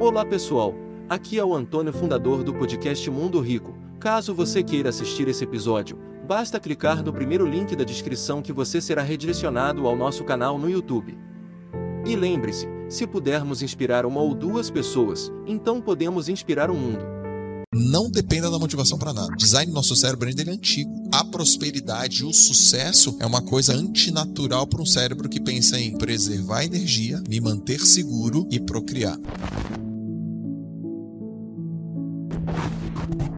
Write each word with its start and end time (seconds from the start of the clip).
Olá 0.00 0.24
pessoal, 0.24 0.74
aqui 1.10 1.38
é 1.38 1.44
o 1.44 1.54
Antônio, 1.54 1.92
fundador 1.92 2.42
do 2.42 2.54
podcast 2.54 3.10
Mundo 3.10 3.38
Rico. 3.38 3.76
Caso 4.00 4.34
você 4.34 4.62
queira 4.62 4.88
assistir 4.88 5.28
esse 5.28 5.44
episódio, 5.44 5.98
basta 6.26 6.58
clicar 6.58 7.04
no 7.04 7.12
primeiro 7.12 7.46
link 7.46 7.76
da 7.76 7.84
descrição 7.84 8.40
que 8.40 8.50
você 8.50 8.80
será 8.80 9.02
redirecionado 9.02 9.86
ao 9.86 9.94
nosso 9.94 10.24
canal 10.24 10.56
no 10.56 10.70
YouTube. 10.70 11.18
E 12.06 12.16
lembre-se, 12.16 12.66
se 12.88 13.06
pudermos 13.06 13.60
inspirar 13.60 14.06
uma 14.06 14.22
ou 14.22 14.34
duas 14.34 14.70
pessoas, 14.70 15.30
então 15.46 15.82
podemos 15.82 16.30
inspirar 16.30 16.70
o 16.70 16.74
mundo 16.74 17.20
não 17.72 18.10
dependa 18.10 18.50
da 18.50 18.58
motivação 18.58 18.98
para 18.98 19.12
nada. 19.12 19.34
Design 19.36 19.66
do 19.66 19.74
nosso 19.74 19.96
cérebro 19.96 20.28
ainda 20.28 20.42
é 20.42 20.50
antigo. 20.50 20.90
A 21.12 21.24
prosperidade, 21.24 22.24
o 22.24 22.32
sucesso 22.32 23.16
é 23.20 23.26
uma 23.26 23.42
coisa 23.42 23.72
antinatural 23.72 24.66
para 24.66 24.82
um 24.82 24.86
cérebro 24.86 25.28
que 25.28 25.40
pensa 25.40 25.78
em 25.80 25.96
preservar 25.96 26.64
energia, 26.64 27.22
me 27.28 27.40
manter 27.40 27.80
seguro 27.80 28.46
e 28.50 28.60
procriar. 28.60 29.18
Thank 32.96 33.22
you. 33.22 33.29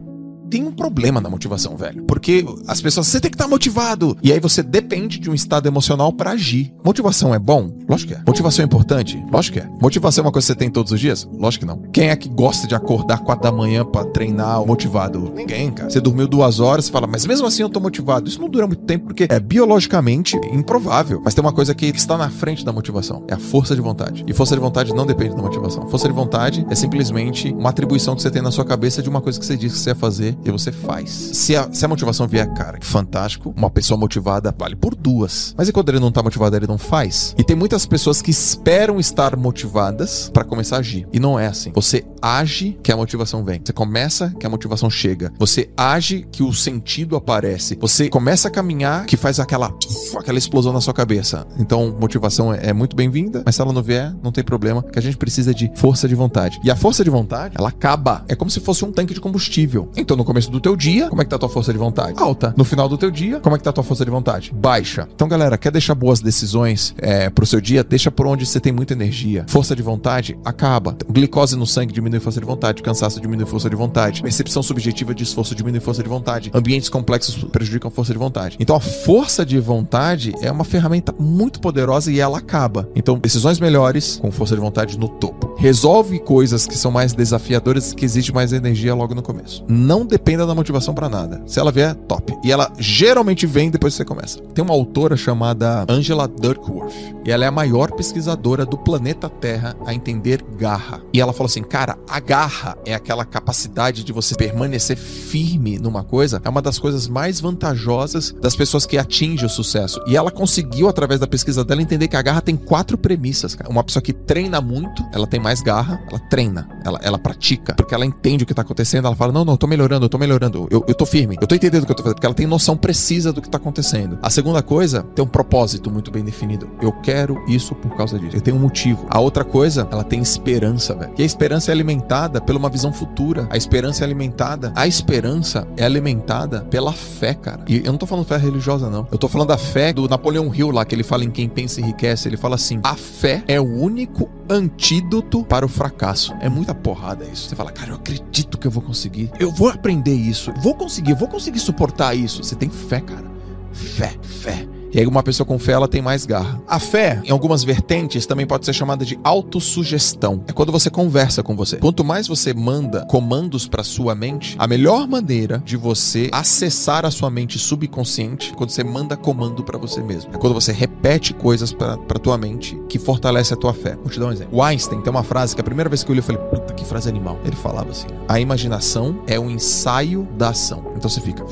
Tem 0.53 0.63
um 0.63 0.71
problema 0.71 1.19
na 1.19 1.31
motivação, 1.31 1.75
velho. 1.75 2.03
Porque 2.03 2.45
as 2.67 2.79
pessoas, 2.79 3.07
você 3.07 3.19
tem 3.19 3.31
que 3.31 3.33
estar 3.33 3.45
tá 3.45 3.49
motivado. 3.49 4.15
E 4.21 4.31
aí 4.31 4.39
você 4.39 4.61
depende 4.61 5.17
de 5.17 5.27
um 5.27 5.33
estado 5.33 5.67
emocional 5.67 6.13
para 6.13 6.29
agir. 6.29 6.71
Motivação 6.85 7.33
é 7.33 7.39
bom? 7.39 7.71
Lógico 7.89 8.13
que 8.13 8.19
é. 8.19 8.21
Motivação 8.27 8.61
é 8.61 8.65
importante? 8.67 9.19
Lógico 9.31 9.57
que 9.57 9.65
é. 9.65 9.69
Motivação 9.81 10.21
é 10.21 10.27
uma 10.27 10.31
coisa 10.31 10.45
que 10.45 10.53
você 10.53 10.59
tem 10.59 10.69
todos 10.69 10.91
os 10.91 10.99
dias? 10.99 11.27
Lógico 11.33 11.65
que 11.65 11.71
não. 11.71 11.81
Quem 11.91 12.09
é 12.09 12.15
que 12.15 12.29
gosta 12.29 12.67
de 12.67 12.75
acordar 12.75 13.21
quatro 13.23 13.41
da 13.41 13.51
manhã 13.51 13.83
para 13.83 14.05
treinar 14.05 14.63
motivado? 14.63 15.33
Ninguém, 15.35 15.71
cara. 15.71 15.89
Você 15.89 15.99
dormiu 15.99 16.27
duas 16.27 16.59
horas, 16.59 16.87
fala, 16.87 17.07
mas 17.07 17.25
mesmo 17.25 17.47
assim 17.47 17.63
eu 17.63 17.69
tô 17.69 17.79
motivado. 17.79 18.29
Isso 18.29 18.39
não 18.39 18.47
dura 18.47 18.67
muito 18.67 18.83
tempo 18.83 19.05
porque 19.05 19.25
é 19.27 19.39
biologicamente 19.39 20.37
improvável. 20.51 21.19
Mas 21.25 21.33
tem 21.33 21.43
uma 21.43 21.51
coisa 21.51 21.73
que 21.73 21.87
está 21.87 22.15
na 22.15 22.29
frente 22.29 22.63
da 22.63 22.71
motivação: 22.71 23.23
é 23.27 23.33
a 23.33 23.39
força 23.39 23.73
de 23.73 23.81
vontade. 23.81 24.23
E 24.27 24.33
força 24.33 24.53
de 24.53 24.61
vontade 24.61 24.93
não 24.93 25.07
depende 25.07 25.35
da 25.35 25.41
motivação. 25.41 25.89
Força 25.89 26.07
de 26.07 26.13
vontade 26.13 26.63
é 26.69 26.75
simplesmente 26.75 27.51
uma 27.51 27.71
atribuição 27.71 28.15
que 28.15 28.21
você 28.21 28.29
tem 28.29 28.43
na 28.43 28.51
sua 28.51 28.63
cabeça 28.63 29.01
de 29.01 29.09
uma 29.09 29.19
coisa 29.19 29.39
que 29.39 29.45
você 29.47 29.57
diz 29.57 29.73
que 29.73 29.79
você 29.79 29.89
ia 29.89 29.95
fazer 29.95 30.37
e 30.45 30.51
você 30.51 30.71
faz. 30.71 31.09
Se 31.09 31.55
a, 31.55 31.71
se 31.71 31.85
a 31.85 31.87
motivação 31.87 32.27
vier, 32.27 32.51
cara, 32.53 32.77
fantástico, 32.81 33.53
uma 33.55 33.69
pessoa 33.69 33.97
motivada 33.97 34.53
vale 34.57 34.75
por 34.75 34.95
duas. 34.95 35.53
Mas 35.57 35.69
e 35.69 35.71
quando 35.71 35.89
ele 35.89 35.99
não 35.99 36.11
tá 36.11 36.21
motivado, 36.21 36.55
ele 36.55 36.67
não 36.67 36.77
faz? 36.77 37.35
E 37.37 37.43
tem 37.43 37.55
muitas 37.55 37.85
pessoas 37.85 38.21
que 38.21 38.31
esperam 38.31 38.99
estar 38.99 39.35
motivadas 39.35 40.29
para 40.33 40.43
começar 40.43 40.77
a 40.77 40.79
agir. 40.79 41.07
E 41.11 41.19
não 41.19 41.39
é 41.39 41.47
assim. 41.47 41.71
Você 41.73 42.05
age 42.21 42.77
que 42.81 42.91
a 42.91 42.97
motivação 42.97 43.43
vem. 43.43 43.61
Você 43.63 43.73
começa 43.73 44.33
que 44.39 44.45
a 44.45 44.49
motivação 44.49 44.89
chega. 44.89 45.31
Você 45.37 45.69
age 45.75 46.27
que 46.31 46.43
o 46.43 46.53
sentido 46.53 47.15
aparece. 47.15 47.77
Você 47.79 48.09
começa 48.09 48.47
a 48.47 48.51
caminhar 48.51 49.05
que 49.05 49.17
faz 49.17 49.39
aquela, 49.39 49.73
aquela 50.17 50.37
explosão 50.37 50.73
na 50.73 50.81
sua 50.81 50.93
cabeça. 50.93 51.45
Então, 51.59 51.95
motivação 51.99 52.53
é, 52.53 52.69
é 52.69 52.73
muito 52.73 52.95
bem-vinda, 52.95 53.43
mas 53.45 53.55
se 53.55 53.61
ela 53.61 53.73
não 53.73 53.81
vier, 53.81 54.13
não 54.23 54.31
tem 54.31 54.43
problema, 54.43 54.83
que 54.83 54.99
a 54.99 55.01
gente 55.01 55.17
precisa 55.17 55.53
de 55.53 55.71
força 55.75 56.07
de 56.07 56.15
vontade. 56.15 56.59
E 56.63 56.71
a 56.71 56.75
força 56.75 57.03
de 57.03 57.09
vontade, 57.09 57.55
ela 57.57 57.69
acaba. 57.69 58.23
É 58.27 58.35
como 58.35 58.49
se 58.49 58.59
fosse 58.59 58.85
um 58.85 58.91
tanque 58.91 59.13
de 59.13 59.21
combustível. 59.21 59.89
Então, 59.95 60.15
no 60.15 60.23
começo 60.33 60.49
do 60.49 60.59
teu 60.59 60.75
dia, 60.75 61.09
como 61.09 61.21
é 61.21 61.25
que 61.25 61.29
tá 61.29 61.35
a 61.35 61.39
tua 61.39 61.47
força 61.47 61.71
de 61.71 61.77
vontade? 61.77 62.15
Alta. 62.17 62.55
No 62.57 62.63
final 62.63 62.89
do 62.89 62.97
teu 62.97 63.11
dia, 63.11 63.39
como 63.39 63.55
é 63.55 63.59
que 63.59 63.63
tá 63.63 63.69
a 63.69 63.73
tua 63.73 63.83
força 63.83 64.03
de 64.03 64.09
vontade? 64.09 64.51
Baixa. 64.51 65.07
Então, 65.13 65.27
galera, 65.27 65.59
quer 65.59 65.71
deixar 65.71 65.93
boas 65.93 66.21
decisões 66.21 66.95
é, 66.97 67.29
pro 67.29 67.45
seu 67.45 67.61
dia? 67.61 67.83
Deixa 67.83 68.09
por 68.09 68.25
onde 68.25 68.43
você 68.43 68.59
tem 68.59 68.73
muita 68.73 68.93
energia. 68.93 69.45
Força 69.47 69.75
de 69.75 69.83
vontade 69.83 70.35
acaba. 70.43 70.97
Glicose 71.07 71.55
no 71.55 71.67
sangue 71.67 71.93
diminui 71.93 72.19
força 72.19 72.39
de 72.39 72.47
vontade. 72.47 72.81
Cansaço 72.81 73.21
diminui 73.21 73.45
força 73.45 73.69
de 73.69 73.75
vontade. 73.75 74.23
Percepção 74.23 74.63
subjetiva 74.63 75.13
de 75.13 75.21
esforço 75.21 75.53
diminui 75.53 75.79
força 75.79 76.01
de 76.01 76.09
vontade. 76.09 76.49
Ambientes 76.51 76.89
complexos 76.89 77.43
prejudicam 77.51 77.91
força 77.91 78.11
de 78.11 78.17
vontade. 78.17 78.57
Então, 78.59 78.75
a 78.75 78.79
força 78.79 79.45
de 79.45 79.59
vontade 79.59 80.33
é 80.41 80.51
uma 80.51 80.63
ferramenta 80.63 81.13
muito 81.19 81.61
poderosa 81.61 82.11
e 82.11 82.19
ela 82.19 82.39
acaba. 82.39 82.89
Então, 82.95 83.19
decisões 83.19 83.59
melhores 83.59 84.17
com 84.19 84.31
força 84.31 84.55
de 84.55 84.61
vontade 84.61 84.97
no 84.97 85.07
topo. 85.07 85.53
Resolve 85.59 86.17
coisas 86.17 86.65
que 86.65 86.75
são 86.75 86.89
mais 86.89 87.13
desafiadoras 87.13 87.93
que 87.93 88.03
exigem 88.03 88.33
mais 88.33 88.51
energia 88.51 88.95
logo 88.95 89.13
no 89.13 89.21
começo. 89.21 89.63
Não 89.67 90.03
dependa 90.23 90.47
da 90.47 90.55
motivação 90.55 90.93
para 90.93 91.09
nada. 91.09 91.43
Se 91.45 91.59
ela 91.59 91.71
vier, 91.71 91.93
top. 92.07 92.33
E 92.43 92.51
ela 92.51 92.71
geralmente 92.79 93.45
vem 93.45 93.69
depois 93.69 93.93
que 93.93 93.97
você 93.97 94.05
começa. 94.05 94.39
Tem 94.53 94.63
uma 94.63 94.73
autora 94.73 95.17
chamada 95.17 95.85
Angela 95.89 96.27
Duckworth. 96.27 96.93
E 97.25 97.31
ela 97.31 97.43
é 97.43 97.47
a 97.47 97.51
maior 97.51 97.91
pesquisadora 97.91 98.65
do 98.65 98.77
planeta 98.77 99.29
Terra 99.29 99.75
a 99.85 99.93
entender 99.93 100.41
garra. 100.57 101.01
E 101.13 101.19
ela 101.19 101.33
falou 101.33 101.47
assim: 101.47 101.61
cara, 101.61 101.97
a 102.07 102.19
garra 102.19 102.77
é 102.85 102.93
aquela 102.93 103.25
capacidade 103.25 104.03
de 104.03 104.13
você 104.13 104.35
permanecer 104.35 104.95
firme 104.97 105.77
numa 105.77 106.03
coisa. 106.03 106.41
É 106.43 106.49
uma 106.49 106.61
das 106.61 106.79
coisas 106.79 107.07
mais 107.07 107.41
vantajosas 107.41 108.33
das 108.41 108.55
pessoas 108.55 108.85
que 108.85 108.97
atingem 108.97 109.45
o 109.45 109.49
sucesso. 109.49 110.01
E 110.07 110.15
ela 110.15 110.31
conseguiu, 110.31 110.87
através 110.87 111.19
da 111.19 111.27
pesquisa 111.27 111.65
dela, 111.65 111.81
entender 111.81 112.07
que 112.07 112.15
a 112.15 112.21
garra 112.21 112.41
tem 112.41 112.55
quatro 112.55 112.97
premissas. 112.97 113.55
Cara. 113.55 113.69
Uma 113.69 113.83
pessoa 113.83 114.01
que 114.01 114.13
treina 114.13 114.61
muito, 114.61 115.05
ela 115.13 115.27
tem 115.27 115.39
mais 115.39 115.61
garra, 115.61 116.01
ela 116.09 116.19
treina, 116.19 116.69
ela, 116.85 116.99
ela 117.03 117.19
pratica, 117.19 117.73
porque 117.75 117.93
ela 117.93 118.05
entende 118.05 118.43
o 118.43 118.47
que 118.47 118.53
tá 118.53 118.61
acontecendo. 118.61 119.05
Ela 119.05 119.15
fala: 119.15 119.33
não, 119.33 119.43
não, 119.43 119.53
eu 119.53 119.57
tô 119.57 119.67
melhorando, 119.67 120.05
tô 120.13 120.17
melhorando. 120.17 120.67
Eu, 120.69 120.83
eu 120.87 120.93
tô 120.93 121.05
firme. 121.05 121.37
Eu 121.41 121.47
tô 121.47 121.55
entendendo 121.55 121.83
o 121.83 121.85
que 121.85 121.91
eu 121.91 121.95
tô 121.95 122.03
fazendo, 122.03 122.15
porque 122.15 122.25
ela 122.25 122.35
tem 122.35 122.45
noção 122.45 122.77
precisa 122.77 123.33
do 123.33 123.41
que 123.41 123.49
tá 123.49 123.57
acontecendo. 123.57 124.19
A 124.21 124.29
segunda 124.29 124.61
coisa, 124.61 125.03
tem 125.15 125.25
um 125.25 125.27
propósito 125.27 125.89
muito 125.89 126.11
bem 126.11 126.23
definido. 126.23 126.69
Eu 126.81 126.91
quero 126.91 127.43
isso 127.47 127.73
por 127.73 127.95
causa 127.95 128.19
disso. 128.19 128.37
Eu 128.37 128.41
tenho 128.41 128.57
um 128.57 128.59
motivo. 128.59 129.07
A 129.09 129.19
outra 129.19 129.43
coisa, 129.43 129.87
ela 129.91 130.03
tem 130.03 130.21
esperança, 130.21 130.93
velho. 130.93 131.13
E 131.17 131.23
a 131.23 131.25
esperança 131.25 131.71
é 131.71 131.73
alimentada 131.73 132.39
pela 132.39 132.59
uma 132.59 132.69
visão 132.69 132.93
futura. 132.93 133.47
A 133.49 133.57
esperança 133.57 134.03
é 134.03 134.05
alimentada. 134.05 134.71
A 134.75 134.85
esperança 134.85 135.67
é 135.75 135.83
alimentada 135.83 136.61
pela 136.61 136.93
fé, 136.93 137.33
cara. 137.33 137.65
E 137.67 137.77
eu 137.77 137.91
não 137.91 137.97
tô 137.97 138.05
falando 138.05 138.25
fé 138.25 138.37
religiosa, 138.37 138.89
não. 138.89 139.07
Eu 139.11 139.17
tô 139.17 139.27
falando 139.27 139.47
da 139.47 139.57
fé 139.57 139.91
do 139.91 140.07
Napoleão 140.07 140.53
Hill 140.53 140.69
lá, 140.69 140.85
que 140.85 140.93
ele 140.93 141.03
fala 141.03 141.23
em 141.23 141.31
quem 141.31 141.49
pensa 141.49 141.81
enriquece. 141.81 142.29
Ele 142.29 142.37
fala 142.37 142.55
assim: 142.55 142.79
a 142.83 142.95
fé 142.95 143.43
é 143.47 143.59
o 143.59 143.63
único 143.63 144.29
antídoto 144.49 145.43
para 145.43 145.65
o 145.65 145.69
fracasso. 145.69 146.33
É 146.39 146.49
muita 146.49 146.75
porrada 146.75 147.25
isso. 147.25 147.49
Você 147.49 147.55
fala, 147.55 147.71
cara, 147.71 147.91
eu 147.91 147.95
acredito 147.95 148.57
que 148.57 148.67
eu 148.67 148.71
vou 148.71 148.83
conseguir. 148.83 149.31
Eu 149.39 149.51
vou 149.51 149.69
aprender 149.69 149.92
isso. 150.05 150.51
Vou 150.61 150.75
conseguir, 150.75 151.13
vou 151.13 151.27
conseguir 151.27 151.59
suportar 151.59 152.15
isso. 152.15 152.43
Você 152.43 152.55
tem 152.55 152.69
fé, 152.69 153.01
cara. 153.01 153.31
Fé, 153.71 154.13
fé. 154.21 154.67
E 154.93 154.99
aí 154.99 155.07
uma 155.07 155.23
pessoa 155.23 155.45
com 155.45 155.57
fé, 155.57 155.71
ela 155.71 155.87
tem 155.87 156.03
mais 156.03 156.23
garra. 156.23 156.61
A 156.67 156.77
fé, 156.77 157.19
em 157.25 157.31
algumas 157.31 157.63
vertentes, 157.63 158.27
também 158.27 158.45
pode 158.45 158.63
ser 158.63 158.73
chamada 158.73 159.03
de 159.03 159.17
autossugestão. 159.23 160.43
É 160.47 160.53
quando 160.53 160.71
você 160.71 160.87
conversa 160.87 161.41
com 161.41 161.55
você. 161.55 161.77
Quanto 161.77 162.03
mais 162.03 162.27
você 162.27 162.53
manda 162.53 163.03
comandos 163.07 163.67
para 163.67 163.83
sua 163.83 164.13
mente, 164.13 164.55
a 164.59 164.67
melhor 164.67 165.07
maneira 165.07 165.57
de 165.65 165.75
você 165.75 166.29
acessar 166.31 167.07
a 167.07 167.11
sua 167.11 167.31
mente 167.31 167.57
subconsciente 167.57 168.51
é 168.51 168.55
quando 168.55 168.69
você 168.69 168.83
manda 168.83 169.17
comando 169.17 169.63
para 169.63 169.79
você 169.79 169.99
mesmo. 169.99 170.31
É 170.31 170.37
quando 170.37 170.53
você 170.53 170.71
repete 170.71 171.33
coisas 171.33 171.73
para 171.73 171.97
tua 172.21 172.37
mente 172.37 172.79
que 172.87 172.99
fortalece 172.99 173.51
a 173.51 173.57
tua 173.57 173.73
fé. 173.73 173.95
Vou 173.95 174.11
te 174.11 174.19
dar 174.19 174.27
um 174.27 174.31
exemplo. 174.31 174.55
O 174.55 174.61
Einstein 174.61 175.01
tem 175.01 175.09
uma 175.09 175.23
frase 175.23 175.55
que 175.55 175.61
a 175.61 175.63
primeira 175.63 175.89
vez 175.89 176.03
que 176.03 176.11
eu 176.11 176.13
li 176.13 176.19
eu 176.19 176.23
falei, 176.23 176.39
que 176.75 176.85
frase 176.85 177.09
animal. 177.09 177.39
Ele 177.43 177.55
falava 177.55 177.91
assim: 177.91 178.07
"A 178.27 178.39
imaginação 178.39 179.21
é 179.27 179.39
o 179.39 179.49
ensaio 179.49 180.27
da 180.37 180.49
ação". 180.49 180.91
Então 180.95 181.09
você 181.09 181.21
fica 181.21 181.45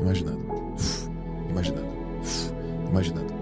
imaginando, 0.00 0.40
imaginando 1.50 1.96
imaginando. 2.96 3.34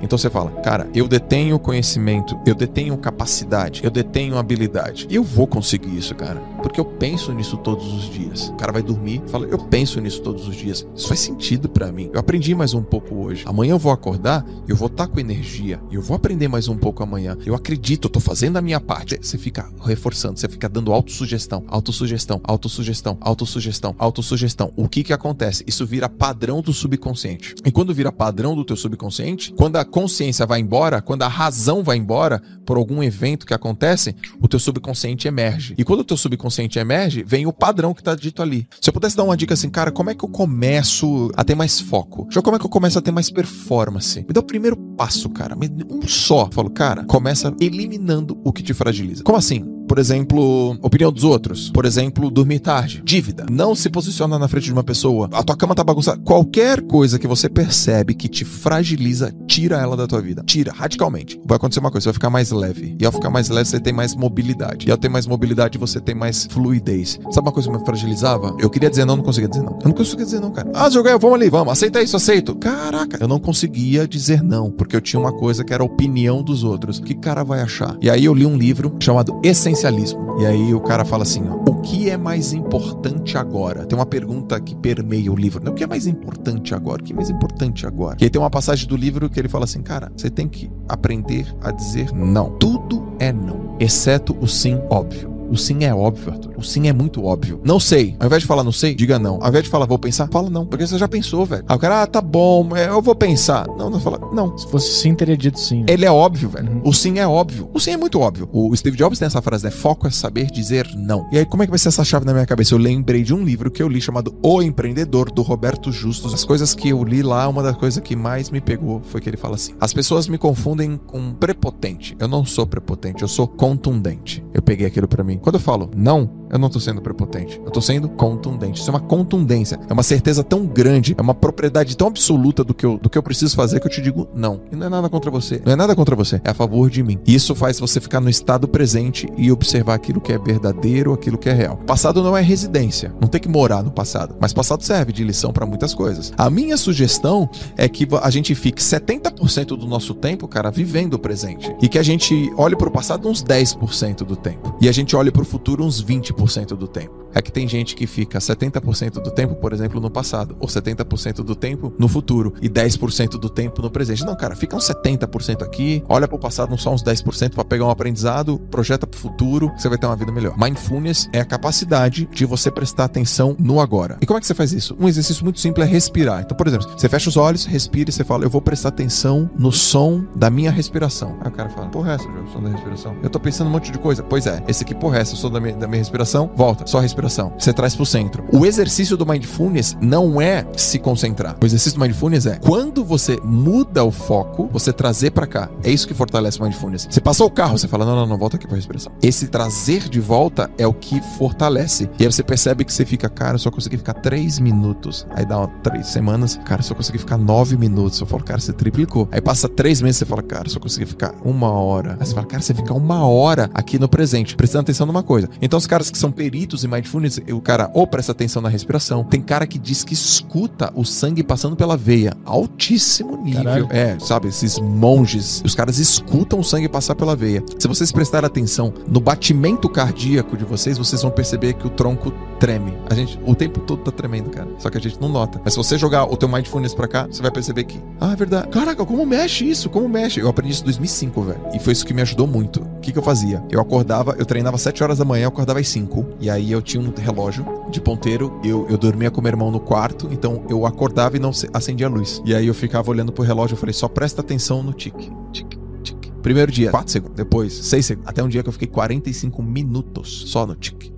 Então 0.00 0.16
você 0.16 0.30
fala, 0.30 0.50
cara, 0.62 0.88
eu 0.94 1.08
detenho 1.08 1.58
conhecimento, 1.58 2.38
eu 2.46 2.54
detenho 2.54 2.96
capacidade, 2.96 3.84
eu 3.84 3.90
detenho 3.90 4.38
habilidade. 4.38 5.08
Eu 5.10 5.24
vou 5.24 5.46
conseguir 5.46 5.96
isso, 5.96 6.14
cara. 6.14 6.40
Porque 6.62 6.80
eu 6.80 6.84
penso 6.84 7.32
nisso 7.32 7.56
todos 7.56 7.92
os 7.92 8.10
dias. 8.10 8.48
O 8.48 8.54
cara 8.54 8.72
vai 8.72 8.82
dormir 8.82 9.22
fala, 9.28 9.46
eu 9.46 9.58
penso 9.58 10.00
nisso 10.00 10.20
todos 10.22 10.46
os 10.46 10.56
dias. 10.56 10.86
Isso 10.94 11.08
faz 11.08 11.20
sentido 11.20 11.68
para 11.68 11.90
mim. 11.92 12.10
Eu 12.12 12.20
aprendi 12.20 12.54
mais 12.54 12.74
um 12.74 12.82
pouco 12.82 13.14
hoje. 13.14 13.44
Amanhã 13.46 13.72
eu 13.72 13.78
vou 13.78 13.92
acordar, 13.92 14.44
eu 14.66 14.76
vou 14.76 14.88
estar 14.88 15.06
tá 15.06 15.12
com 15.12 15.20
energia. 15.20 15.80
Eu 15.90 16.02
vou 16.02 16.16
aprender 16.16 16.48
mais 16.48 16.68
um 16.68 16.76
pouco 16.76 17.02
amanhã. 17.02 17.36
Eu 17.44 17.54
acredito, 17.54 18.06
eu 18.06 18.10
tô 18.10 18.20
fazendo 18.20 18.56
a 18.56 18.62
minha 18.62 18.80
parte. 18.80 19.18
Você 19.20 19.38
fica 19.38 19.70
reforçando, 19.84 20.38
você 20.38 20.48
fica 20.48 20.68
dando 20.68 20.92
autossugestão, 20.92 21.64
autossugestão, 21.68 22.40
autossugestão, 22.44 23.18
autossugestão, 23.20 23.94
autossugestão. 23.98 24.72
O 24.76 24.88
que 24.88 25.02
que 25.02 25.12
acontece? 25.12 25.64
Isso 25.66 25.86
vira 25.86 26.08
padrão 26.08 26.60
do 26.60 26.72
subconsciente. 26.72 27.54
E 27.64 27.70
quando 27.70 27.94
vira 27.94 28.10
padrão 28.10 28.54
do 28.54 28.64
teu 28.64 28.76
subconsciente, 28.76 29.52
quando 29.52 29.76
a 29.76 29.84
consciência 29.84 30.46
vai 30.46 30.60
embora, 30.60 31.00
quando 31.00 31.22
a 31.22 31.28
razão 31.28 31.82
vai 31.82 31.96
embora 31.96 32.42
por 32.64 32.76
algum 32.76 33.02
evento 33.02 33.46
que 33.46 33.54
acontece, 33.54 34.14
o 34.40 34.48
teu 34.48 34.58
subconsciente 34.58 35.28
emerge. 35.28 35.74
E 35.78 35.84
quando 35.84 36.00
o 36.00 36.04
teu 36.04 36.16
subconsciente 36.16 36.47
emerge, 36.78 37.24
vem 37.24 37.46
o 37.46 37.52
padrão 37.52 37.94
que 37.94 38.00
está 38.00 38.14
dito 38.14 38.42
ali. 38.42 38.66
Se 38.80 38.88
eu 38.88 38.92
pudesse 38.92 39.16
dar 39.16 39.24
uma 39.24 39.36
dica 39.36 39.54
assim, 39.54 39.70
cara, 39.70 39.90
como 39.90 40.10
é 40.10 40.14
que 40.14 40.24
eu 40.24 40.28
começo 40.28 41.30
a 41.36 41.44
ter 41.44 41.54
mais 41.54 41.80
foco? 41.80 42.26
Já 42.30 42.42
como 42.42 42.56
é 42.56 42.58
que 42.58 42.66
eu 42.66 42.70
começo 42.70 42.98
a 42.98 43.02
ter 43.02 43.12
mais 43.12 43.30
performance? 43.30 44.24
Me 44.26 44.32
dá 44.32 44.40
o 44.40 44.44
primeiro 44.44 44.76
passo, 44.76 45.28
cara. 45.28 45.56
Um 45.56 46.06
só. 46.06 46.46
Eu 46.46 46.52
falo, 46.52 46.70
cara, 46.70 47.04
começa 47.04 47.54
eliminando 47.60 48.40
o 48.44 48.52
que 48.52 48.62
te 48.62 48.74
fragiliza. 48.74 49.22
Como 49.22 49.38
assim? 49.38 49.78
Por 49.88 49.98
exemplo, 49.98 50.76
opinião 50.82 51.10
dos 51.10 51.24
outros. 51.24 51.70
Por 51.70 51.86
exemplo, 51.86 52.30
dormir 52.30 52.58
tarde. 52.58 53.00
Dívida. 53.02 53.46
Não 53.50 53.74
se 53.74 53.88
posiciona 53.88 54.38
na 54.38 54.46
frente 54.46 54.64
de 54.64 54.72
uma 54.72 54.84
pessoa. 54.84 55.30
A 55.32 55.42
tua 55.42 55.56
cama 55.56 55.74
tá 55.74 55.82
bagunçada. 55.82 56.20
Qualquer 56.22 56.82
coisa 56.82 57.18
que 57.18 57.26
você 57.26 57.48
percebe 57.48 58.14
que 58.14 58.28
te 58.28 58.44
fragiliza, 58.44 59.34
tira 59.46 59.78
ela 59.78 59.96
da 59.96 60.06
tua 60.06 60.20
vida. 60.20 60.42
Tira, 60.44 60.72
radicalmente. 60.72 61.40
Vai 61.46 61.56
acontecer 61.56 61.80
uma 61.80 61.90
coisa, 61.90 62.04
você 62.04 62.08
vai 62.10 62.14
ficar 62.14 62.28
mais 62.28 62.50
leve. 62.50 62.96
E 63.00 63.06
ao 63.06 63.12
ficar 63.12 63.30
mais 63.30 63.48
leve, 63.48 63.70
você 63.70 63.80
tem 63.80 63.94
mais 63.94 64.14
mobilidade. 64.14 64.86
E 64.86 64.90
ao 64.90 64.98
ter 64.98 65.08
mais 65.08 65.26
mobilidade, 65.26 65.78
você 65.78 65.98
tem 65.98 66.14
mais 66.14 66.37
fluidez. 66.46 67.18
Sabe 67.30 67.46
uma 67.46 67.52
coisa 67.52 67.70
que 67.70 67.78
me 67.78 67.84
fragilizava? 67.84 68.54
Eu 68.58 68.68
queria 68.68 68.90
dizer 68.90 69.04
não, 69.04 69.16
não 69.16 69.24
conseguia 69.24 69.48
dizer 69.48 69.62
não. 69.62 69.78
Eu 69.80 69.88
não 69.88 69.92
conseguia 69.92 70.24
dizer 70.24 70.40
não, 70.40 70.50
cara. 70.50 70.70
Ah, 70.74 70.90
jogar, 70.90 71.16
vamos 71.18 71.36
ali, 71.36 71.48
vamos. 71.48 71.72
Aceita 71.72 72.02
isso, 72.02 72.16
aceito. 72.16 72.54
Caraca, 72.56 73.18
eu 73.20 73.28
não 73.28 73.38
conseguia 73.40 74.06
dizer 74.06 74.42
não, 74.42 74.70
porque 74.70 74.94
eu 74.94 75.00
tinha 75.00 75.18
uma 75.18 75.32
coisa 75.32 75.64
que 75.64 75.72
era 75.72 75.82
a 75.82 75.86
opinião 75.86 76.42
dos 76.42 76.62
outros. 76.62 76.98
O 76.98 77.02
que 77.02 77.14
cara 77.14 77.42
vai 77.42 77.60
achar? 77.60 77.96
E 78.00 78.10
aí 78.10 78.24
eu 78.24 78.34
li 78.34 78.44
um 78.44 78.56
livro 78.56 78.94
chamado 79.00 79.40
Essencial 79.42 79.78
existencialismo. 79.78 80.40
E 80.40 80.46
aí 80.46 80.74
o 80.74 80.80
cara 80.80 81.04
fala 81.04 81.22
assim: 81.22 81.42
ó, 81.48 81.70
o 81.70 81.80
que 81.80 82.10
é 82.10 82.16
mais 82.16 82.52
importante 82.52 83.36
agora? 83.36 83.84
Tem 83.86 83.98
uma 83.98 84.06
pergunta 84.06 84.60
que 84.60 84.74
permeia 84.74 85.32
o 85.32 85.36
livro. 85.36 85.62
Né? 85.62 85.70
O 85.70 85.74
que 85.74 85.84
é 85.84 85.86
mais 85.86 86.06
importante 86.06 86.74
agora? 86.74 87.02
O 87.02 87.04
que 87.04 87.12
é 87.12 87.16
mais 87.16 87.30
importante 87.30 87.86
agora? 87.86 88.16
E 88.20 88.24
aí 88.24 88.30
tem 88.30 88.40
uma 88.40 88.50
passagem 88.50 88.86
do 88.86 88.96
livro 88.96 89.28
que 89.30 89.38
ele 89.38 89.48
fala 89.48 89.64
assim: 89.64 89.82
cara, 89.82 90.10
você 90.16 90.30
tem 90.30 90.48
que 90.48 90.70
aprender 90.88 91.46
a 91.62 91.70
dizer 91.70 92.12
não. 92.12 92.50
Tudo 92.58 93.12
é 93.18 93.32
não, 93.32 93.76
exceto 93.78 94.36
o 94.40 94.46
sim 94.46 94.80
óbvio. 94.90 95.37
O 95.48 95.56
sim 95.56 95.84
é 95.84 95.94
óbvio, 95.94 96.32
Arthur. 96.32 96.54
O 96.56 96.62
sim 96.62 96.88
é 96.88 96.92
muito 96.92 97.24
óbvio. 97.24 97.60
Não 97.64 97.80
sei. 97.80 98.16
Ao 98.20 98.26
invés 98.26 98.42
de 98.42 98.48
falar 98.48 98.64
não 98.64 98.72
sei, 98.72 98.94
diga 98.94 99.18
não. 99.18 99.38
Ao 99.40 99.48
invés 99.48 99.64
de 99.64 99.70
falar 99.70 99.86
vou 99.86 99.98
pensar, 99.98 100.28
fala 100.28 100.50
não. 100.50 100.66
Porque 100.66 100.86
você 100.86 100.98
já 100.98 101.08
pensou, 101.08 101.44
velho. 101.46 101.64
Aí 101.66 101.76
o 101.76 101.78
cara, 101.78 102.02
ah, 102.02 102.06
tá 102.06 102.20
bom, 102.20 102.76
é, 102.76 102.88
eu 102.88 103.00
vou 103.00 103.14
pensar. 103.14 103.66
Não, 103.66 103.88
não 103.88 104.00
fala, 104.00 104.20
não. 104.32 104.56
Se 104.56 104.68
fosse 104.68 104.90
sim, 105.00 105.14
teria 105.14 105.36
dito 105.36 105.58
sim. 105.58 105.84
Ele 105.88 106.04
é 106.04 106.10
óbvio, 106.10 106.48
velho. 106.48 106.70
Uhum. 106.70 106.82
O 106.84 106.92
sim 106.92 107.18
é 107.18 107.26
óbvio. 107.26 107.70
O 107.72 107.80
sim 107.80 107.92
é 107.92 107.96
muito 107.96 108.20
óbvio. 108.20 108.48
O 108.52 108.74
Steve 108.76 108.96
Jobs 108.96 109.18
tem 109.18 109.26
essa 109.26 109.42
frase, 109.42 109.64
né? 109.64 109.70
Foco 109.70 110.06
é 110.06 110.10
saber 110.10 110.50
dizer 110.50 110.86
não. 110.96 111.26
E 111.32 111.38
aí, 111.38 111.46
como 111.46 111.62
é 111.62 111.66
que 111.66 111.70
vai 111.70 111.78
ser 111.78 111.88
essa 111.88 112.04
chave 112.04 112.26
na 112.26 112.32
minha 112.32 112.46
cabeça? 112.46 112.74
Eu 112.74 112.78
lembrei 112.78 113.22
de 113.22 113.34
um 113.34 113.42
livro 113.42 113.70
que 113.70 113.82
eu 113.82 113.88
li 113.88 114.00
chamado 114.00 114.36
O 114.42 114.62
Empreendedor, 114.62 115.30
do 115.30 115.42
Roberto 115.42 115.90
Justus. 115.92 116.34
As 116.34 116.44
coisas 116.44 116.74
que 116.74 116.88
eu 116.90 117.02
li 117.02 117.22
lá, 117.22 117.48
uma 117.48 117.62
das 117.62 117.76
coisas 117.76 118.02
que 118.02 118.14
mais 118.14 118.50
me 118.50 118.60
pegou 118.60 119.00
foi 119.02 119.20
que 119.20 119.28
ele 119.28 119.36
fala 119.36 119.54
assim: 119.54 119.74
as 119.80 119.92
pessoas 119.92 120.28
me 120.28 120.38
confundem 120.38 120.96
com 120.96 121.32
prepotente. 121.32 122.16
Eu 122.18 122.28
não 122.28 122.44
sou 122.44 122.66
prepotente, 122.66 123.22
eu 123.22 123.28
sou 123.28 123.46
contundente. 123.46 124.44
Eu 124.52 124.62
peguei 124.62 124.86
aquilo 124.86 125.08
para 125.08 125.24
mim. 125.24 125.37
Quando 125.38 125.56
eu 125.56 125.60
falo 125.60 125.90
não, 125.96 126.38
eu 126.50 126.58
não 126.58 126.68
tô 126.68 126.80
sendo 126.80 127.00
prepotente. 127.00 127.60
Eu 127.64 127.70
tô 127.70 127.80
sendo 127.80 128.08
contundente. 128.08 128.80
Isso 128.80 128.90
é 128.90 128.94
uma 128.94 129.00
contundência. 129.00 129.78
É 129.88 129.92
uma 129.92 130.02
certeza 130.02 130.42
tão 130.42 130.66
grande, 130.66 131.14
é 131.16 131.22
uma 131.22 131.34
propriedade 131.34 131.96
tão 131.96 132.06
absoluta 132.06 132.64
do 132.64 132.74
que 132.74 132.86
eu, 132.86 132.98
do 132.98 133.10
que 133.10 133.18
eu 133.18 133.22
preciso 133.22 133.54
fazer 133.54 133.80
que 133.80 133.86
eu 133.86 133.90
te 133.90 134.00
digo 134.00 134.28
não. 134.34 134.60
E 134.72 134.76
não 134.76 134.86
é 134.86 134.88
nada 134.88 135.08
contra 135.08 135.30
você. 135.30 135.60
Não 135.64 135.72
é 135.72 135.76
nada 135.76 135.94
contra 135.94 136.16
você. 136.16 136.40
É 136.44 136.50
a 136.50 136.54
favor 136.54 136.90
de 136.90 137.02
mim. 137.02 137.18
E 137.26 137.34
isso 137.34 137.54
faz 137.54 137.78
você 137.78 138.00
ficar 138.00 138.20
no 138.20 138.30
estado 138.30 138.66
presente 138.66 139.28
e 139.36 139.52
observar 139.52 139.94
aquilo 139.94 140.20
que 140.20 140.32
é 140.32 140.38
verdadeiro, 140.38 141.12
aquilo 141.12 141.38
que 141.38 141.48
é 141.48 141.52
real. 141.52 141.76
Passado 141.86 142.22
não 142.22 142.36
é 142.36 142.40
residência. 142.40 143.12
Não 143.20 143.28
tem 143.28 143.40
que 143.40 143.48
morar 143.48 143.82
no 143.82 143.90
passado. 143.90 144.36
Mas 144.40 144.52
passado 144.52 144.82
serve 144.82 145.12
de 145.12 145.24
lição 145.24 145.52
para 145.52 145.66
muitas 145.66 145.94
coisas. 145.94 146.32
A 146.36 146.48
minha 146.48 146.76
sugestão 146.76 147.48
é 147.76 147.88
que 147.88 148.08
a 148.22 148.30
gente 148.30 148.54
fique 148.54 148.82
70% 148.82 149.76
do 149.76 149.86
nosso 149.86 150.14
tempo, 150.14 150.48
cara, 150.48 150.70
vivendo 150.70 151.14
o 151.14 151.18
presente. 151.18 151.74
E 151.80 151.88
que 151.88 151.98
a 151.98 152.02
gente 152.02 152.52
olhe 152.56 152.76
pro 152.76 152.90
passado 152.90 153.28
uns 153.28 153.42
10% 153.42 154.18
do 154.18 154.36
tempo. 154.36 154.76
E 154.80 154.88
a 154.88 154.92
gente 154.92 155.14
olhe 155.14 155.27
pro 155.30 155.44
futuro 155.44 155.84
uns 155.84 156.02
20% 156.02 156.76
do 156.76 156.86
tempo 156.86 157.28
é 157.34 157.42
que 157.42 157.52
tem 157.52 157.68
gente 157.68 157.94
que 157.94 158.06
fica 158.06 158.38
70% 158.38 159.22
do 159.22 159.30
tempo, 159.30 159.54
por 159.54 159.72
exemplo, 159.72 160.00
no 160.00 160.10
passado, 160.10 160.56
ou 160.58 160.68
70% 160.68 161.42
do 161.42 161.54
tempo 161.54 161.92
no 161.98 162.08
futuro 162.08 162.54
e 162.60 162.68
10% 162.68 163.38
do 163.38 163.48
tempo 163.48 163.82
no 163.82 163.90
presente. 163.90 164.24
Não, 164.24 164.36
cara, 164.36 164.56
fica 164.56 164.76
uns 164.76 164.88
70% 164.88 165.62
aqui, 165.62 166.02
olha 166.08 166.26
pro 166.26 166.38
passado, 166.38 166.70
não 166.70 166.78
só 166.78 166.92
uns 166.92 167.02
10% 167.02 167.54
para 167.54 167.64
pegar 167.64 167.86
um 167.86 167.90
aprendizado, 167.90 168.58
projeta 168.70 169.06
pro 169.06 169.18
futuro, 169.18 169.72
você 169.76 169.88
vai 169.88 169.98
ter 169.98 170.06
uma 170.06 170.16
vida 170.16 170.32
melhor. 170.32 170.56
Mindfulness 170.58 171.28
é 171.32 171.40
a 171.40 171.44
capacidade 171.44 172.28
de 172.32 172.44
você 172.44 172.70
prestar 172.70 173.04
atenção 173.04 173.54
no 173.58 173.80
agora. 173.80 174.18
E 174.20 174.26
como 174.26 174.38
é 174.38 174.40
que 174.40 174.46
você 174.46 174.54
faz 174.54 174.72
isso? 174.72 174.96
Um 174.98 175.08
exercício 175.08 175.44
muito 175.44 175.60
simples 175.60 175.86
é 175.86 175.90
respirar. 175.90 176.42
Então, 176.42 176.56
por 176.56 176.66
exemplo, 176.66 176.88
você 176.96 177.08
fecha 177.08 177.28
os 177.28 177.36
olhos, 177.36 177.64
respira 177.64 178.10
e 178.10 178.12
você 178.12 178.24
fala, 178.24 178.44
eu 178.44 178.50
vou 178.50 178.60
prestar 178.60 178.88
atenção 178.88 179.50
no 179.56 179.70
som 179.70 180.24
da 180.34 180.50
minha 180.50 180.70
respiração. 180.70 181.36
Aí 181.40 181.48
o 181.48 181.52
cara 181.52 181.68
fala, 181.68 181.88
porra, 181.88 182.12
é 182.12 182.14
essa, 182.14 182.28
o 182.28 182.52
som 182.52 182.62
da 182.62 182.70
respiração. 182.70 183.16
Eu 183.22 183.30
tô 183.30 183.38
pensando 183.38 183.68
um 183.68 183.70
monte 183.70 183.92
de 183.92 183.98
coisa. 183.98 184.22
Pois 184.22 184.46
é, 184.46 184.62
esse 184.66 184.82
aqui, 184.82 184.94
porra, 184.94 185.17
é 185.18 185.22
essa, 185.22 185.34
o 185.34 185.36
som 185.36 185.50
da 185.50 185.60
minha, 185.60 185.74
da 185.74 185.86
minha 185.86 185.98
respiração. 185.98 186.50
Volta, 186.54 186.86
só 186.86 187.00
respiração. 187.00 187.52
Você 187.58 187.72
traz 187.72 187.94
pro 187.94 188.06
centro. 188.06 188.44
O 188.52 188.64
exercício 188.64 189.16
do 189.16 189.26
mindfulness 189.26 189.96
não 190.00 190.40
é 190.40 190.66
se 190.76 190.98
concentrar. 190.98 191.56
O 191.60 191.66
exercício 191.66 191.98
do 191.98 192.02
mindfulness 192.02 192.46
é 192.46 192.56
quando 192.56 193.04
você 193.04 193.38
muda 193.42 194.04
o 194.04 194.10
foco, 194.10 194.68
você 194.72 194.92
trazer 194.92 195.30
para 195.30 195.46
cá. 195.46 195.68
É 195.82 195.90
isso 195.90 196.06
que 196.06 196.14
fortalece 196.14 196.58
o 196.58 196.62
mindfulness. 196.62 197.08
Você 197.10 197.20
passou 197.20 197.46
o 197.46 197.50
carro, 197.50 197.76
você 197.76 197.88
fala: 197.88 198.04
"Não, 198.04 198.16
não, 198.16 198.26
não, 198.26 198.38
volta 198.38 198.56
aqui 198.56 198.66
para 198.66 198.76
respiração". 198.76 199.12
Esse 199.22 199.48
trazer 199.48 200.08
de 200.08 200.20
volta 200.20 200.70
é 200.78 200.86
o 200.86 200.92
que 200.92 201.20
fortalece. 201.36 202.08
E 202.18 202.24
aí 202.24 202.32
você 202.32 202.42
percebe 202.42 202.84
que 202.84 202.92
você 202.92 203.04
fica, 203.04 203.28
cara, 203.28 203.54
eu 203.54 203.58
só 203.58 203.70
consegui 203.70 203.96
ficar 203.96 204.14
três 204.14 204.58
minutos. 204.58 205.26
Aí 205.30 205.44
dá 205.44 205.66
três 205.82 206.06
semanas, 206.08 206.58
cara, 206.64 206.80
eu 206.80 206.84
só 206.84 206.94
consegui 206.94 207.18
ficar 207.18 207.36
nove 207.36 207.76
minutos. 207.76 208.20
Eu 208.20 208.26
falo, 208.26 208.44
cara, 208.44 208.60
você 208.60 208.72
triplicou. 208.72 209.28
Aí 209.32 209.40
passa 209.40 209.68
três 209.68 210.00
meses, 210.00 210.18
você 210.18 210.26
fala, 210.26 210.42
cara, 210.42 210.66
eu 210.66 210.70
só 210.70 210.80
consegui 210.80 211.06
ficar 211.06 211.34
uma 211.44 211.70
hora. 211.70 212.16
Aí 212.18 212.26
você 212.26 212.34
fala, 212.34 212.46
cara, 212.46 212.62
você 212.62 212.74
fica 212.74 212.94
uma 212.94 213.26
hora 213.26 213.70
aqui 213.74 213.98
no 213.98 214.08
presente, 214.08 214.54
prestando 214.54 214.82
atenção 214.82 215.06
numa 215.08 215.22
coisa. 215.22 215.48
Então, 215.60 215.76
os 215.76 215.86
caras 215.86 216.10
que 216.10 216.18
são 216.18 216.30
peritos 216.30 216.84
em 216.84 216.88
mindfulness 216.88 217.40
o 217.52 217.60
cara 217.60 217.90
ou 217.94 218.06
presta 218.06 218.32
atenção 218.32 218.62
na 218.62 218.68
respiração. 218.68 219.24
Tem 219.24 219.40
cara 219.40 219.66
que 219.66 219.78
diz 219.78 220.04
que 220.04 220.14
escuta 220.14 220.92
o 220.94 221.04
sangue 221.04 221.42
passando 221.42 221.76
pela 221.76 221.96
veia. 221.96 222.34
Altíssimo 222.44 223.42
nível. 223.42 223.64
Caralho. 223.64 223.88
É, 223.90 224.18
sabe? 224.20 224.48
Esses 224.48 224.78
monges. 224.78 225.62
Os 225.64 225.74
caras 225.74 225.98
escutam 225.98 226.60
o 226.60 226.64
sangue 226.64 226.88
passar 226.88 227.14
pela 227.14 227.34
veia. 227.34 227.62
Se 227.78 227.88
vocês 227.88 228.12
prestarem 228.12 228.46
atenção 228.46 228.92
no 229.06 229.20
batimento 229.20 229.88
cardíaco 229.88 230.56
de 230.56 230.64
vocês, 230.64 230.98
vocês 230.98 231.22
vão 231.22 231.30
perceber 231.30 231.74
que 231.74 231.86
o 231.86 231.90
tronco 231.90 232.32
treme. 232.58 232.92
A 233.08 233.14
gente, 233.14 233.38
o 233.46 233.54
tempo 233.54 233.80
todo 233.80 234.02
tá 234.02 234.10
tremendo, 234.10 234.50
cara. 234.50 234.68
Só 234.78 234.90
que 234.90 234.98
a 234.98 235.00
gente 235.00 235.20
não 235.20 235.28
nota. 235.28 235.60
Mas 235.64 235.74
se 235.74 235.76
você 235.76 235.96
jogar 235.96 236.24
o 236.24 236.36
teu 236.36 236.48
mindfulness 236.48 236.94
pra 236.94 237.08
cá, 237.08 237.26
você 237.26 237.40
vai 237.40 237.50
perceber 237.50 237.84
que, 237.84 238.00
ah, 238.20 238.32
é 238.32 238.36
verdade. 238.36 238.68
Caraca, 238.68 239.04
como 239.04 239.24
mexe 239.24 239.68
isso? 239.68 239.88
Como 239.88 240.08
mexe? 240.08 240.40
Eu 240.40 240.48
aprendi 240.48 240.72
isso 240.72 240.82
em 240.82 240.86
2005, 240.86 241.42
velho. 241.42 241.60
E 241.74 241.78
foi 241.78 241.92
isso 241.92 242.04
que 242.04 242.14
me 242.14 242.22
ajudou 242.22 242.46
muito. 242.46 242.80
O 242.82 243.00
que, 243.00 243.12
que 243.12 243.18
eu 243.18 243.22
fazia? 243.22 243.62
Eu 243.70 243.80
acordava, 243.80 244.34
eu 244.38 244.44
treinava 244.44 244.76
7 244.98 245.04
horas 245.04 245.18
da 245.18 245.24
manhã, 245.24 245.44
eu 245.44 245.48
acordava 245.48 245.78
às 245.78 245.88
5. 245.88 246.26
E 246.40 246.50
aí 246.50 246.72
eu 246.72 246.82
tinha 246.82 247.00
um 247.00 247.12
relógio 247.16 247.64
de 247.88 248.00
ponteiro. 248.00 248.60
Eu, 248.64 248.86
eu 248.88 248.98
dormia 248.98 249.30
com 249.30 249.40
meu 249.40 249.50
irmão 249.50 249.70
no 249.70 249.78
quarto, 249.78 250.28
então 250.32 250.64
eu 250.68 250.84
acordava 250.84 251.36
e 251.36 251.40
não 251.40 251.52
acendia 251.72 252.06
a 252.08 252.10
luz. 252.10 252.42
E 252.44 252.52
aí 252.54 252.66
eu 252.66 252.74
ficava 252.74 253.08
olhando 253.08 253.32
pro 253.32 253.44
relógio 253.44 253.76
e 253.76 253.78
falei, 253.78 253.92
só 253.92 254.08
presta 254.08 254.40
atenção 254.40 254.82
no 254.82 254.92
tique. 254.92 255.30
Tique. 255.52 255.78
tique. 256.02 256.32
Primeiro 256.42 256.72
dia, 256.72 256.90
4 256.90 257.12
segundos. 257.12 257.36
Depois, 257.36 257.72
6 257.72 258.06
segundos. 258.06 258.28
Até 258.28 258.42
um 258.42 258.48
dia 258.48 258.62
que 258.62 258.68
eu 258.68 258.72
fiquei 258.72 258.88
45 258.88 259.62
minutos 259.62 260.44
só 260.48 260.66
no. 260.66 260.74
Tique 260.74 261.17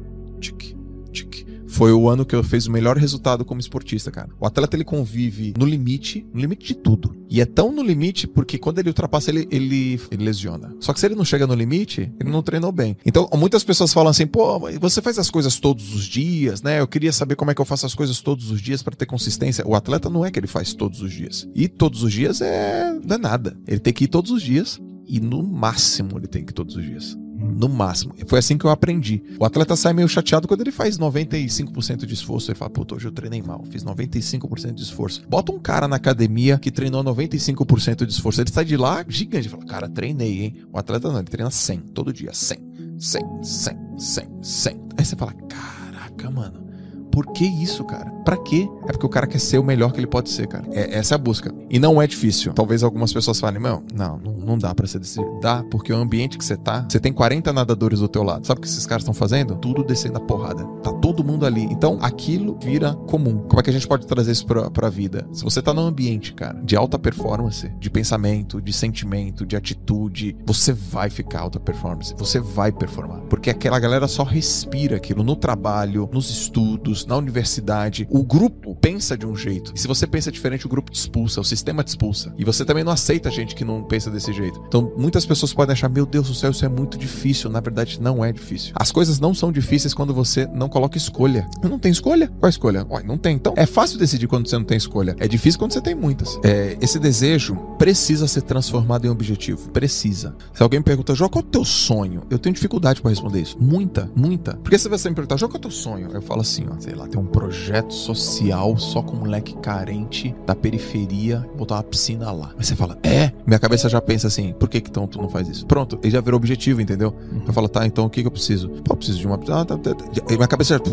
foi 1.80 1.94
o 1.94 2.10
ano 2.10 2.26
que 2.26 2.36
eu 2.36 2.44
fiz 2.44 2.66
o 2.66 2.70
melhor 2.70 2.98
resultado 2.98 3.42
como 3.42 3.58
esportista, 3.58 4.10
cara. 4.10 4.28
O 4.38 4.44
atleta 4.44 4.76
ele 4.76 4.84
convive 4.84 5.54
no 5.56 5.64
limite, 5.64 6.26
no 6.30 6.38
limite 6.38 6.66
de 6.66 6.74
tudo. 6.74 7.16
E 7.26 7.40
é 7.40 7.46
tão 7.46 7.72
no 7.72 7.82
limite 7.82 8.26
porque 8.26 8.58
quando 8.58 8.80
ele 8.80 8.90
ultrapassa, 8.90 9.30
ele, 9.30 9.48
ele, 9.50 9.98
ele 10.10 10.22
lesiona. 10.22 10.76
Só 10.78 10.92
que 10.92 11.00
se 11.00 11.06
ele 11.06 11.14
não 11.14 11.24
chega 11.24 11.46
no 11.46 11.54
limite, 11.54 12.12
ele 12.20 12.28
não 12.28 12.42
treinou 12.42 12.70
bem. 12.70 12.98
Então, 13.02 13.26
muitas 13.32 13.64
pessoas 13.64 13.94
falam 13.94 14.10
assim, 14.10 14.26
pô, 14.26 14.60
você 14.78 15.00
faz 15.00 15.18
as 15.18 15.30
coisas 15.30 15.58
todos 15.58 15.94
os 15.94 16.04
dias, 16.04 16.60
né? 16.60 16.80
Eu 16.80 16.86
queria 16.86 17.14
saber 17.14 17.34
como 17.34 17.50
é 17.50 17.54
que 17.54 17.62
eu 17.62 17.64
faço 17.64 17.86
as 17.86 17.94
coisas 17.94 18.20
todos 18.20 18.50
os 18.50 18.60
dias 18.60 18.82
para 18.82 18.94
ter 18.94 19.06
consistência. 19.06 19.66
O 19.66 19.74
atleta 19.74 20.10
não 20.10 20.22
é 20.22 20.30
que 20.30 20.38
ele 20.38 20.46
faz 20.46 20.74
todos 20.74 21.00
os 21.00 21.10
dias. 21.10 21.48
E 21.54 21.66
todos 21.66 22.02
os 22.02 22.12
dias 22.12 22.42
é, 22.42 22.92
não 23.02 23.16
é 23.16 23.18
nada. 23.18 23.56
Ele 23.66 23.80
tem 23.80 23.94
que 23.94 24.04
ir 24.04 24.08
todos 24.08 24.30
os 24.30 24.42
dias 24.42 24.78
e 25.08 25.18
no 25.18 25.42
máximo 25.42 26.18
ele 26.18 26.26
tem 26.26 26.44
que 26.44 26.50
ir 26.50 26.54
todos 26.54 26.76
os 26.76 26.84
dias. 26.84 27.16
No 27.40 27.68
máximo. 27.68 28.14
Foi 28.26 28.38
assim 28.38 28.58
que 28.58 28.64
eu 28.64 28.70
aprendi. 28.70 29.22
O 29.38 29.44
atleta 29.44 29.74
sai 29.74 29.92
meio 29.92 30.08
chateado 30.08 30.46
quando 30.46 30.60
ele 30.60 30.70
faz 30.70 30.98
95% 30.98 32.04
de 32.04 32.14
esforço. 32.14 32.50
Ele 32.50 32.58
fala, 32.58 32.70
puta, 32.70 32.94
hoje 32.94 33.06
eu 33.06 33.12
treinei 33.12 33.42
mal, 33.42 33.64
fiz 33.70 33.82
95% 33.82 34.74
de 34.74 34.82
esforço. 34.82 35.22
Bota 35.28 35.52
um 35.52 35.58
cara 35.58 35.88
na 35.88 35.96
academia 35.96 36.58
que 36.58 36.70
treinou 36.70 37.02
95% 37.02 38.04
de 38.04 38.12
esforço. 38.12 38.40
Ele 38.40 38.50
sai 38.50 38.64
de 38.64 38.76
lá 38.76 39.04
gigante. 39.08 39.48
Fala, 39.48 39.64
cara, 39.64 39.88
treinei, 39.88 40.44
hein? 40.44 40.56
O 40.72 40.78
atleta 40.78 41.08
não, 41.08 41.18
ele 41.18 41.26
treina 41.26 41.50
100, 41.50 41.78
todo 41.94 42.12
dia. 42.12 42.32
100, 42.32 42.58
100, 42.98 43.22
100, 43.42 43.78
100, 43.96 44.28
100. 44.42 44.80
Aí 44.98 45.04
você 45.04 45.16
fala, 45.16 45.32
caraca, 45.32 46.30
mano. 46.30 46.69
Por 47.10 47.26
que 47.32 47.44
isso, 47.44 47.84
cara? 47.84 48.10
Pra 48.24 48.36
quê? 48.36 48.68
É 48.86 48.92
porque 48.92 49.06
o 49.06 49.08
cara 49.08 49.26
quer 49.26 49.38
ser 49.38 49.58
o 49.58 49.64
melhor 49.64 49.92
que 49.92 49.98
ele 49.98 50.06
pode 50.06 50.30
ser, 50.30 50.46
cara. 50.46 50.64
É, 50.72 50.98
essa 50.98 51.14
é 51.14 51.16
a 51.16 51.18
busca. 51.18 51.52
E 51.68 51.78
não 51.78 52.00
é 52.00 52.06
difícil. 52.06 52.52
Talvez 52.52 52.82
algumas 52.82 53.12
pessoas 53.12 53.40
falem, 53.40 53.60
não, 53.60 53.82
não, 53.94 54.18
não 54.18 54.58
dá 54.58 54.74
pra 54.74 54.86
ser 54.86 54.98
desse. 54.98 55.20
Dá, 55.40 55.64
porque 55.70 55.92
o 55.92 55.96
ambiente 55.96 56.38
que 56.38 56.44
você 56.44 56.56
tá, 56.56 56.86
você 56.88 57.00
tem 57.00 57.12
40 57.12 57.52
nadadores 57.52 58.00
do 58.00 58.08
teu 58.08 58.22
lado. 58.22 58.46
Sabe 58.46 58.58
o 58.58 58.62
que 58.62 58.68
esses 58.68 58.86
caras 58.86 59.02
estão 59.02 59.14
fazendo? 59.14 59.56
Tudo 59.56 59.82
descendo 59.82 60.18
a 60.18 60.20
porrada. 60.20 60.64
Tá 60.82 60.92
todo 61.10 61.24
mundo 61.24 61.44
ali. 61.44 61.64
Então, 61.64 61.98
aquilo 62.00 62.56
vira 62.62 62.94
comum. 62.94 63.38
Como 63.48 63.58
é 63.58 63.62
que 63.64 63.70
a 63.70 63.72
gente 63.72 63.86
pode 63.88 64.06
trazer 64.06 64.30
isso 64.30 64.46
pra, 64.46 64.70
pra 64.70 64.88
vida? 64.88 65.26
Se 65.32 65.42
você 65.42 65.60
tá 65.60 65.74
num 65.74 65.86
ambiente, 65.86 66.32
cara, 66.32 66.60
de 66.62 66.76
alta 66.76 66.96
performance, 66.98 67.68
de 67.80 67.90
pensamento, 67.90 68.62
de 68.62 68.72
sentimento, 68.72 69.44
de 69.44 69.56
atitude, 69.56 70.36
você 70.46 70.72
vai 70.72 71.10
ficar 71.10 71.40
alta 71.40 71.58
performance. 71.58 72.14
Você 72.16 72.38
vai 72.38 72.70
performar. 72.70 73.22
Porque 73.22 73.50
aquela 73.50 73.80
galera 73.80 74.06
só 74.06 74.22
respira 74.22 74.96
aquilo 74.96 75.24
no 75.24 75.34
trabalho, 75.34 76.08
nos 76.12 76.30
estudos, 76.30 77.04
na 77.04 77.16
universidade, 77.16 78.06
o 78.08 78.22
grupo 78.22 78.76
pensa 78.76 79.18
de 79.18 79.26
um 79.26 79.34
jeito. 79.34 79.72
E 79.74 79.80
se 79.80 79.88
você 79.88 80.06
pensa 80.06 80.30
diferente, 80.30 80.64
o 80.64 80.68
grupo 80.68 80.92
te 80.92 80.96
expulsa, 80.96 81.40
o 81.40 81.44
sistema 81.44 81.82
te 81.82 81.88
expulsa. 81.88 82.32
E 82.38 82.44
você 82.44 82.64
também 82.64 82.84
não 82.84 82.92
aceita 82.92 83.32
gente 83.32 83.56
que 83.56 83.64
não 83.64 83.82
pensa 83.82 84.12
desse 84.12 84.32
jeito. 84.32 84.62
Então, 84.68 84.92
muitas 84.96 85.26
pessoas 85.26 85.52
podem 85.52 85.72
achar, 85.72 85.88
meu 85.88 86.06
Deus 86.06 86.28
do 86.28 86.34
céu, 86.34 86.52
isso 86.52 86.64
é 86.64 86.68
muito 86.68 86.96
difícil. 86.96 87.50
Na 87.50 87.58
verdade, 87.58 88.00
não 88.00 88.24
é 88.24 88.32
difícil. 88.32 88.72
As 88.76 88.92
coisas 88.92 89.18
não 89.18 89.34
são 89.34 89.50
difíceis 89.50 89.92
quando 89.92 90.14
você 90.14 90.46
não 90.54 90.68
coloca 90.68 90.99
escolha. 91.02 91.48
Eu 91.62 91.68
não 91.68 91.78
tenho 91.78 91.92
escolha? 91.92 92.30
Qual 92.38 92.48
escolha? 92.48 92.86
Ué, 92.90 93.02
não 93.02 93.18
tem. 93.18 93.36
Então, 93.36 93.54
é 93.56 93.66
fácil 93.66 93.98
decidir 93.98 94.26
quando 94.26 94.48
você 94.48 94.56
não 94.56 94.64
tem 94.64 94.76
escolha. 94.76 95.16
É 95.18 95.26
difícil 95.26 95.58
quando 95.58 95.72
você 95.72 95.80
tem 95.80 95.94
muitas. 95.94 96.38
É, 96.44 96.76
esse 96.80 96.98
desejo 96.98 97.56
precisa 97.78 98.26
ser 98.26 98.42
transformado 98.42 99.06
em 99.06 99.10
objetivo. 99.10 99.70
Precisa. 99.70 100.34
Se 100.52 100.62
alguém 100.62 100.80
me 100.80 100.84
pergunta, 100.84 101.14
Jó, 101.14 101.28
qual 101.28 101.42
é 101.42 101.46
o 101.46 101.50
teu 101.50 101.64
sonho? 101.64 102.22
Eu 102.30 102.38
tenho 102.38 102.54
dificuldade 102.54 103.00
para 103.00 103.10
responder 103.10 103.40
isso. 103.40 103.56
Muita, 103.60 104.10
muita. 104.14 104.56
Porque 104.56 104.78
se 104.78 104.88
você 104.88 105.08
me 105.08 105.14
perguntar, 105.14 105.36
Jó, 105.36 105.46
qual 105.46 105.56
é 105.56 105.58
o 105.58 105.60
teu 105.60 105.70
sonho? 105.70 106.10
Eu 106.12 106.22
falo 106.22 106.40
assim, 106.40 106.66
ó, 106.70 106.78
sei 106.78 106.94
lá, 106.94 107.06
tem 107.06 107.20
um 107.20 107.26
projeto 107.26 107.92
social 107.92 108.76
só 108.76 109.02
com 109.02 109.16
moleque 109.16 109.56
carente 109.56 110.34
da 110.46 110.54
periferia, 110.54 111.46
botar 111.56 111.76
uma 111.76 111.82
piscina 111.82 112.30
lá. 112.30 112.52
Aí 112.58 112.64
você 112.64 112.76
fala, 112.76 112.98
é? 113.02 113.32
Minha 113.46 113.58
cabeça 113.58 113.88
já 113.88 114.00
pensa 114.00 114.26
assim, 114.26 114.52
por 114.52 114.68
que 114.68 114.78
então 114.78 115.06
tu 115.06 115.20
não 115.20 115.28
faz 115.28 115.48
isso? 115.48 115.66
Pronto, 115.66 115.98
ele 116.02 116.12
já 116.12 116.20
virou 116.20 116.36
objetivo, 116.36 116.80
entendeu? 116.80 117.14
Uhum. 117.32 117.42
Eu 117.46 117.52
falo, 117.52 117.68
tá, 117.68 117.86
então 117.86 118.04
o 118.06 118.10
que 118.10 118.20
que 118.20 118.26
eu 118.26 118.30
preciso? 118.30 118.68
Pô, 118.68 118.92
eu 118.92 118.96
preciso 118.96 119.18
de 119.18 119.26
uma... 119.26 119.36
Ah, 119.36 119.64
tá, 119.64 119.76
tá, 119.76 119.94
tá. 119.94 120.04
Minha 120.28 120.48
cabeça 120.48 120.74
já... 120.74 120.89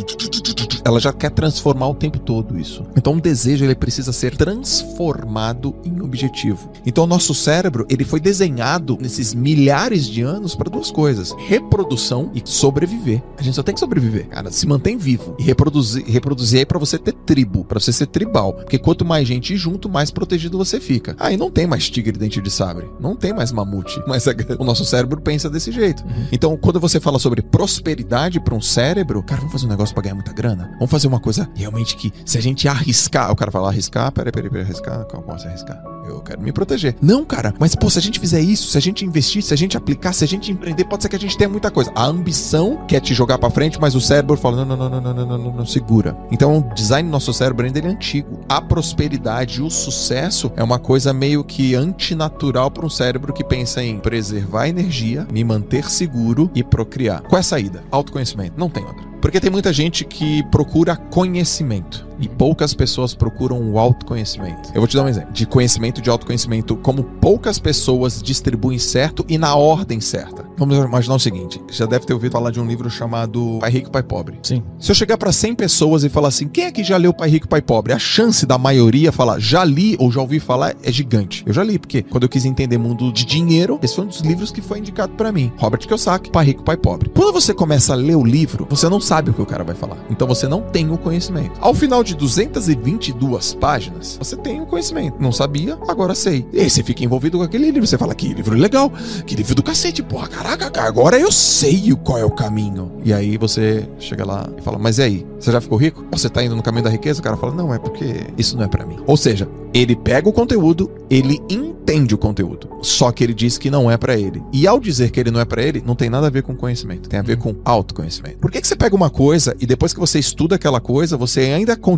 Ela 0.84 1.00
já 1.00 1.12
quer 1.12 1.32
transformar 1.32 1.88
o 1.88 1.94
tempo 1.94 2.20
todo 2.20 2.58
isso. 2.60 2.84
Então 2.96 3.14
um 3.14 3.20
desejo, 3.20 3.66
ele 3.66 3.76
precisa 3.76 4.14
ser 4.14 4.36
transformado 4.36 5.76
em 5.84 6.02
objetivo. 6.02 6.72
Então 6.86 7.04
o 7.04 7.08
nosso 7.08 7.34
cérebro, 7.34 7.86
ele 7.90 8.06
foi 8.06 8.20
desenhado 8.20 8.98
nesses 9.00 9.34
milhares 9.34 10.06
de 10.06 10.22
anos 10.22 10.56
para 10.56 10.70
duas 10.70 10.92
coisas: 10.92 11.34
reprodução 11.48 12.32
e 12.34 12.42
sobreviver. 12.46 13.22
A 13.38 13.44
gente 13.44 13.56
só 13.56 13.64
tem 13.64 13.74
que 13.74 13.80
sobreviver, 13.80 14.28
cara. 14.28 14.52
Se 14.52 14.68
mantém 14.68 14.98
vivo 14.98 15.36
e 15.38 15.44
reproduzir, 15.44 16.06
reproduzir 16.06 16.60
aí 16.60 16.66
para 16.66 16.80
você 16.80 16.98
ter 16.98 17.14
tribo, 17.14 17.64
para 17.66 17.80
você 17.80 17.92
ser 17.92 18.08
tribal. 18.08 18.54
Porque 18.54 18.78
quanto 18.78 19.06
mais 19.06 19.28
gente 19.28 19.56
junto, 19.58 19.90
mais 19.90 20.12
protegido 20.12 20.58
você 20.58 20.80
fica. 20.80 21.16
Aí 21.20 21.38
não 21.38 21.52
tem 21.52 21.68
mais 21.68 21.90
tigre 21.90 22.18
dente 22.18 22.42
de 22.42 22.50
sabre, 22.50 22.88
não 23.00 23.16
tem 23.16 23.34
mais 23.34 23.52
mamute. 23.52 24.02
Mas 24.08 24.26
o 24.58 24.64
nosso 24.64 24.86
cérebro 24.86 25.22
pensa 25.22 25.50
desse 25.50 25.72
jeito. 25.72 26.04
Uhum. 26.04 26.28
Então, 26.32 26.58
quando 26.58 26.80
você 26.80 27.00
fala 27.00 27.20
sobre 27.20 27.42
prosperidade 27.42 28.40
para 28.40 28.56
um 28.56 28.62
cérebro, 28.62 29.24
cara, 29.24 29.42
vamos 29.42 29.54
fazer 29.54 29.66
um 29.66 29.70
negócio 29.70 29.77
para 29.78 30.04
ganhar 30.04 30.16
muita 30.16 30.34
grana. 30.34 30.72
Vamos 30.74 30.92
fazer 30.92 31.08
uma 31.08 31.20
coisa 31.20 31.50
realmente 31.56 31.96
que, 31.96 32.12
se 32.26 32.38
a 32.38 32.42
gente 32.42 32.68
arriscar, 32.68 33.32
o 33.32 33.36
cara 33.36 33.52
fala 33.52 33.70
arriscar, 33.70 34.12
peraí, 34.12 34.32
peraí, 34.32 34.50
peraí, 34.50 34.66
arriscar, 34.66 35.06
como 35.06 35.24
posso 35.24 35.48
arriscar? 35.48 35.82
Eu 36.08 36.22
quero 36.22 36.42
me 36.42 36.52
proteger. 36.52 36.96
Não, 37.02 37.26
cara, 37.26 37.54
mas 37.60 37.76
pô, 37.76 37.90
se 37.90 38.00
a 38.00 38.02
gente 38.02 38.20
fizer 38.20 38.40
isso, 38.40 38.70
se 38.70 38.78
a 38.78 38.82
gente 38.82 39.06
investir, 39.06 39.44
se 39.44 39.54
a 39.54 39.58
gente 39.58 39.76
aplicar, 39.76 40.14
se 40.14 40.24
a 40.24 40.28
gente 40.28 40.52
empreender, 40.52 40.86
pode 40.86 41.04
ser 41.04 41.10
que 41.10 41.16
a 41.16 41.20
gente 41.20 41.38
tenha 41.38 41.50
muita 41.50 41.70
coisa. 41.70 41.92
A 41.96 42.06
ambição 42.06 42.86
quer 42.88 43.02
te 43.02 43.14
jogar 43.14 43.38
para 43.38 43.50
frente, 43.50 43.80
mas 43.80 43.96
o 43.96 44.02
cérebro 44.02 44.38
fala: 44.38 44.66
não, 44.66 44.78
não, 44.78 44.90
não, 44.90 45.02
não, 45.02 45.14
não, 45.14 45.26
não, 45.26 45.38
não, 45.38 45.54
não, 45.54 45.66
segura. 45.66 46.18
Então, 46.32 46.58
o 46.58 46.74
design 46.74 47.08
do 47.08 47.12
nosso 47.12 47.34
cérebro 47.34 47.66
ainda 47.66 47.80
é 47.80 47.88
antigo. 47.88 48.40
A 48.48 48.62
prosperidade 48.62 49.62
o 49.62 49.70
sucesso 49.70 50.52
é 50.56 50.64
uma 50.64 50.80
coisa 50.80 51.14
meio 51.14 51.44
que 51.44 51.76
antinatural 51.76 52.72
para 52.72 52.86
um 52.86 52.90
cérebro 52.90 53.34
que 53.34 53.44
pensa 53.44 53.84
em 53.84 54.00
preservar 54.00 54.68
energia, 54.68 55.28
me 55.32 55.44
manter 55.44 55.90
seguro 55.90 56.50
e 56.56 56.64
procriar. 56.64 57.22
Qual 57.24 57.38
é 57.38 57.42
a 57.42 57.44
saída? 57.44 57.84
Autoconhecimento. 57.92 58.54
Não 58.58 58.70
tem 58.70 58.84
outra. 58.84 59.07
Porque 59.22 59.40
tem 59.40 59.52
muita 59.52 59.74
gente 59.74 60.06
que 60.06 60.44
procura 60.50 60.96
conhecimento 60.96 62.07
e 62.20 62.28
poucas 62.28 62.74
pessoas 62.74 63.14
procuram 63.14 63.72
o 63.72 63.80
autoconhecimento. 63.80 64.70
Eu 64.74 64.82
vou 64.82 64.88
te 64.88 64.96
dar 64.96 65.04
um 65.04 65.08
exemplo 65.08 65.32
de 65.32 65.46
conhecimento 65.46 66.02
de 66.02 66.10
autoconhecimento, 66.10 66.76
como 66.78 67.04
poucas 67.04 67.60
pessoas 67.60 68.22
distribuem 68.22 68.80
certo 68.80 69.26
e 69.28 69.38
na 69.38 69.56
ordem 69.56 70.00
certa. 70.00 70.46
Vamos 70.58 70.76
imaginar 70.78 71.16
o 71.16 71.20
seguinte: 71.20 71.62
já 71.70 71.86
deve 71.86 72.06
ter 72.06 72.14
ouvido 72.14 72.32
falar 72.32 72.52
de 72.52 72.60
um 72.60 72.66
livro 72.66 72.90
chamado 72.90 73.58
Pai 73.60 73.70
Rico, 73.70 73.92
Pai 73.92 74.04
Pobre. 74.04 74.40
Sim. 74.42 74.64
Se 74.80 74.92
eu 74.92 74.96
chegar 74.96 75.18
para 75.18 75.32
100 75.32 75.56
pessoas 75.56 76.04
e 76.04 76.10
falar 76.10 76.30
assim, 76.30 76.48
quem 76.48 76.66
é 76.66 76.72
que 76.72 76.84
já 76.84 76.98
leu 76.98 77.14
Pai 77.14 77.30
Rico, 77.30 77.48
Pai 77.48 77.62
Pobre? 77.62 77.94
A 77.94 78.00
chance 78.00 78.46
da 78.46 78.58
maioria 78.58 79.12
falar 79.12 79.40
já 79.40 79.64
li 79.64 79.96
ou 80.00 80.12
já 80.12 80.22
ouvi 80.22 80.40
falar 80.40 80.76
é 80.84 80.92
gigante. 80.92 81.44
Eu 81.46 81.54
já 81.54 81.64
li, 81.64 81.78
porque 81.78 82.02
quando 82.02 82.24
eu 82.24 82.30
quis 82.30 82.46
entender 82.46 82.78
mundo 82.78 83.12
de 83.12 83.26
dinheiro, 83.26 83.80
esse 83.84 83.96
foi 83.96 84.06
um 84.06 84.08
dos 84.08 84.22
livros 84.22 84.52
que 84.52 84.62
foi 84.62 84.80
indicado 84.80 85.14
para 85.14 85.32
mim. 85.32 85.52
Robert 85.58 85.80
Kiyosaki, 85.80 86.32
Pai 86.32 86.46
Rico, 86.46 86.64
Pai 86.64 86.78
Pobre. 86.78 87.10
Quando 87.14 87.34
você 87.34 87.54
começa 87.54 87.94
a 87.94 87.96
ler 87.96 88.16
o 88.16 88.24
livro, 88.24 88.68
você 88.70 88.90
não 88.90 89.00
sabe 89.00 89.30
o 89.30 89.34
que 89.34 89.42
o 89.42 89.46
cara 89.46 89.64
vai 89.64 89.76
falar. 89.76 89.98
Então 90.10 90.28
você 90.28 90.48
não 90.48 90.62
tem 90.62 90.90
o 90.92 90.98
conhecimento. 90.98 91.52
Ao 91.60 91.74
final 91.74 92.04
de 92.08 92.16
222 92.16 93.54
páginas, 93.56 94.18
você 94.18 94.36
tem 94.38 94.62
o 94.62 94.66
conhecimento. 94.66 95.18
Não 95.20 95.32
sabia, 95.32 95.78
agora 95.88 96.16
sei. 96.16 96.46
E 96.54 96.62
aí 96.62 96.70
você 96.70 96.82
fica 96.82 97.04
envolvido 97.04 97.38
com 97.38 97.44
aquele 97.44 97.66
livro. 97.66 97.86
Você 97.86 97.98
fala, 97.98 98.16
que 98.16 98.34
livro 98.34 98.56
legal, 98.56 98.92
que 99.26 99.36
livro 99.36 99.54
do 99.54 99.62
cacete, 99.62 100.02
porra, 100.02 100.28
caraca, 100.28 100.72
agora 100.82 101.20
eu 101.20 101.32
sei 101.32 101.94
qual 102.04 102.18
é 102.18 102.26
o 102.26 102.32
caminho. 102.32 102.92
E 103.04 103.14
aí 103.14 103.38
você 103.38 103.88
chega 104.00 104.26
lá 104.26 104.50
e 104.58 104.62
fala, 104.62 104.78
mas 104.78 104.98
e 104.98 105.04
aí? 105.04 105.28
Você 105.40 105.52
já 105.52 105.62
ficou 105.62 105.78
rico? 105.78 106.06
Você 106.12 106.30
tá 106.30 106.44
indo 106.44 106.56
no 106.56 106.64
caminho 106.64 106.84
da 106.84 106.90
riqueza? 106.90 107.20
O 107.20 107.24
cara 107.24 107.38
fala, 107.38 107.54
não, 107.54 107.74
é 107.74 107.80
porque 107.80 108.26
isso 108.38 108.56
não 108.56 108.64
é 108.64 108.68
para 108.68 108.86
mim. 108.86 108.98
Ou 109.06 109.18
seja, 109.18 109.48
ele 109.74 109.96
pega 109.96 110.28
o 110.28 110.34
conteúdo, 110.34 110.90
ele 111.10 111.40
entende 111.50 112.16
o 112.16 112.18
conteúdo, 112.18 112.70
só 112.82 113.12
que 113.12 113.24
ele 113.24 113.34
diz 113.34 113.58
que 113.58 113.70
não 113.70 113.90
é 113.90 113.98
para 113.98 114.18
ele. 114.18 114.42
E 114.52 114.66
ao 114.68 114.80
dizer 114.80 115.12
que 115.12 115.20
ele 115.20 115.32
não 115.32 115.40
é 115.40 115.46
para 115.46 115.62
ele, 115.62 115.84
não 115.86 115.96
tem 115.96 116.10
nada 116.10 116.28
a 116.28 116.30
ver 116.30 116.44
com 116.44 116.56
conhecimento, 116.56 117.08
tem 117.08 117.20
a 117.20 117.24
ver 117.24 117.38
com 117.38 117.56
autoconhecimento. 117.64 118.38
Por 118.38 118.52
que, 118.52 118.62
que 118.62 118.68
você 118.68 118.76
pega 118.76 118.96
uma 118.96 119.10
coisa 119.10 119.56
e 119.60 119.66
depois 119.66 119.94
que 119.94 120.00
você 120.00 120.20
estuda 120.20 120.56
aquela 120.56 120.80
coisa, 120.80 121.16
você 121.16 121.42
ainda 121.42 121.76
continua 121.76 121.97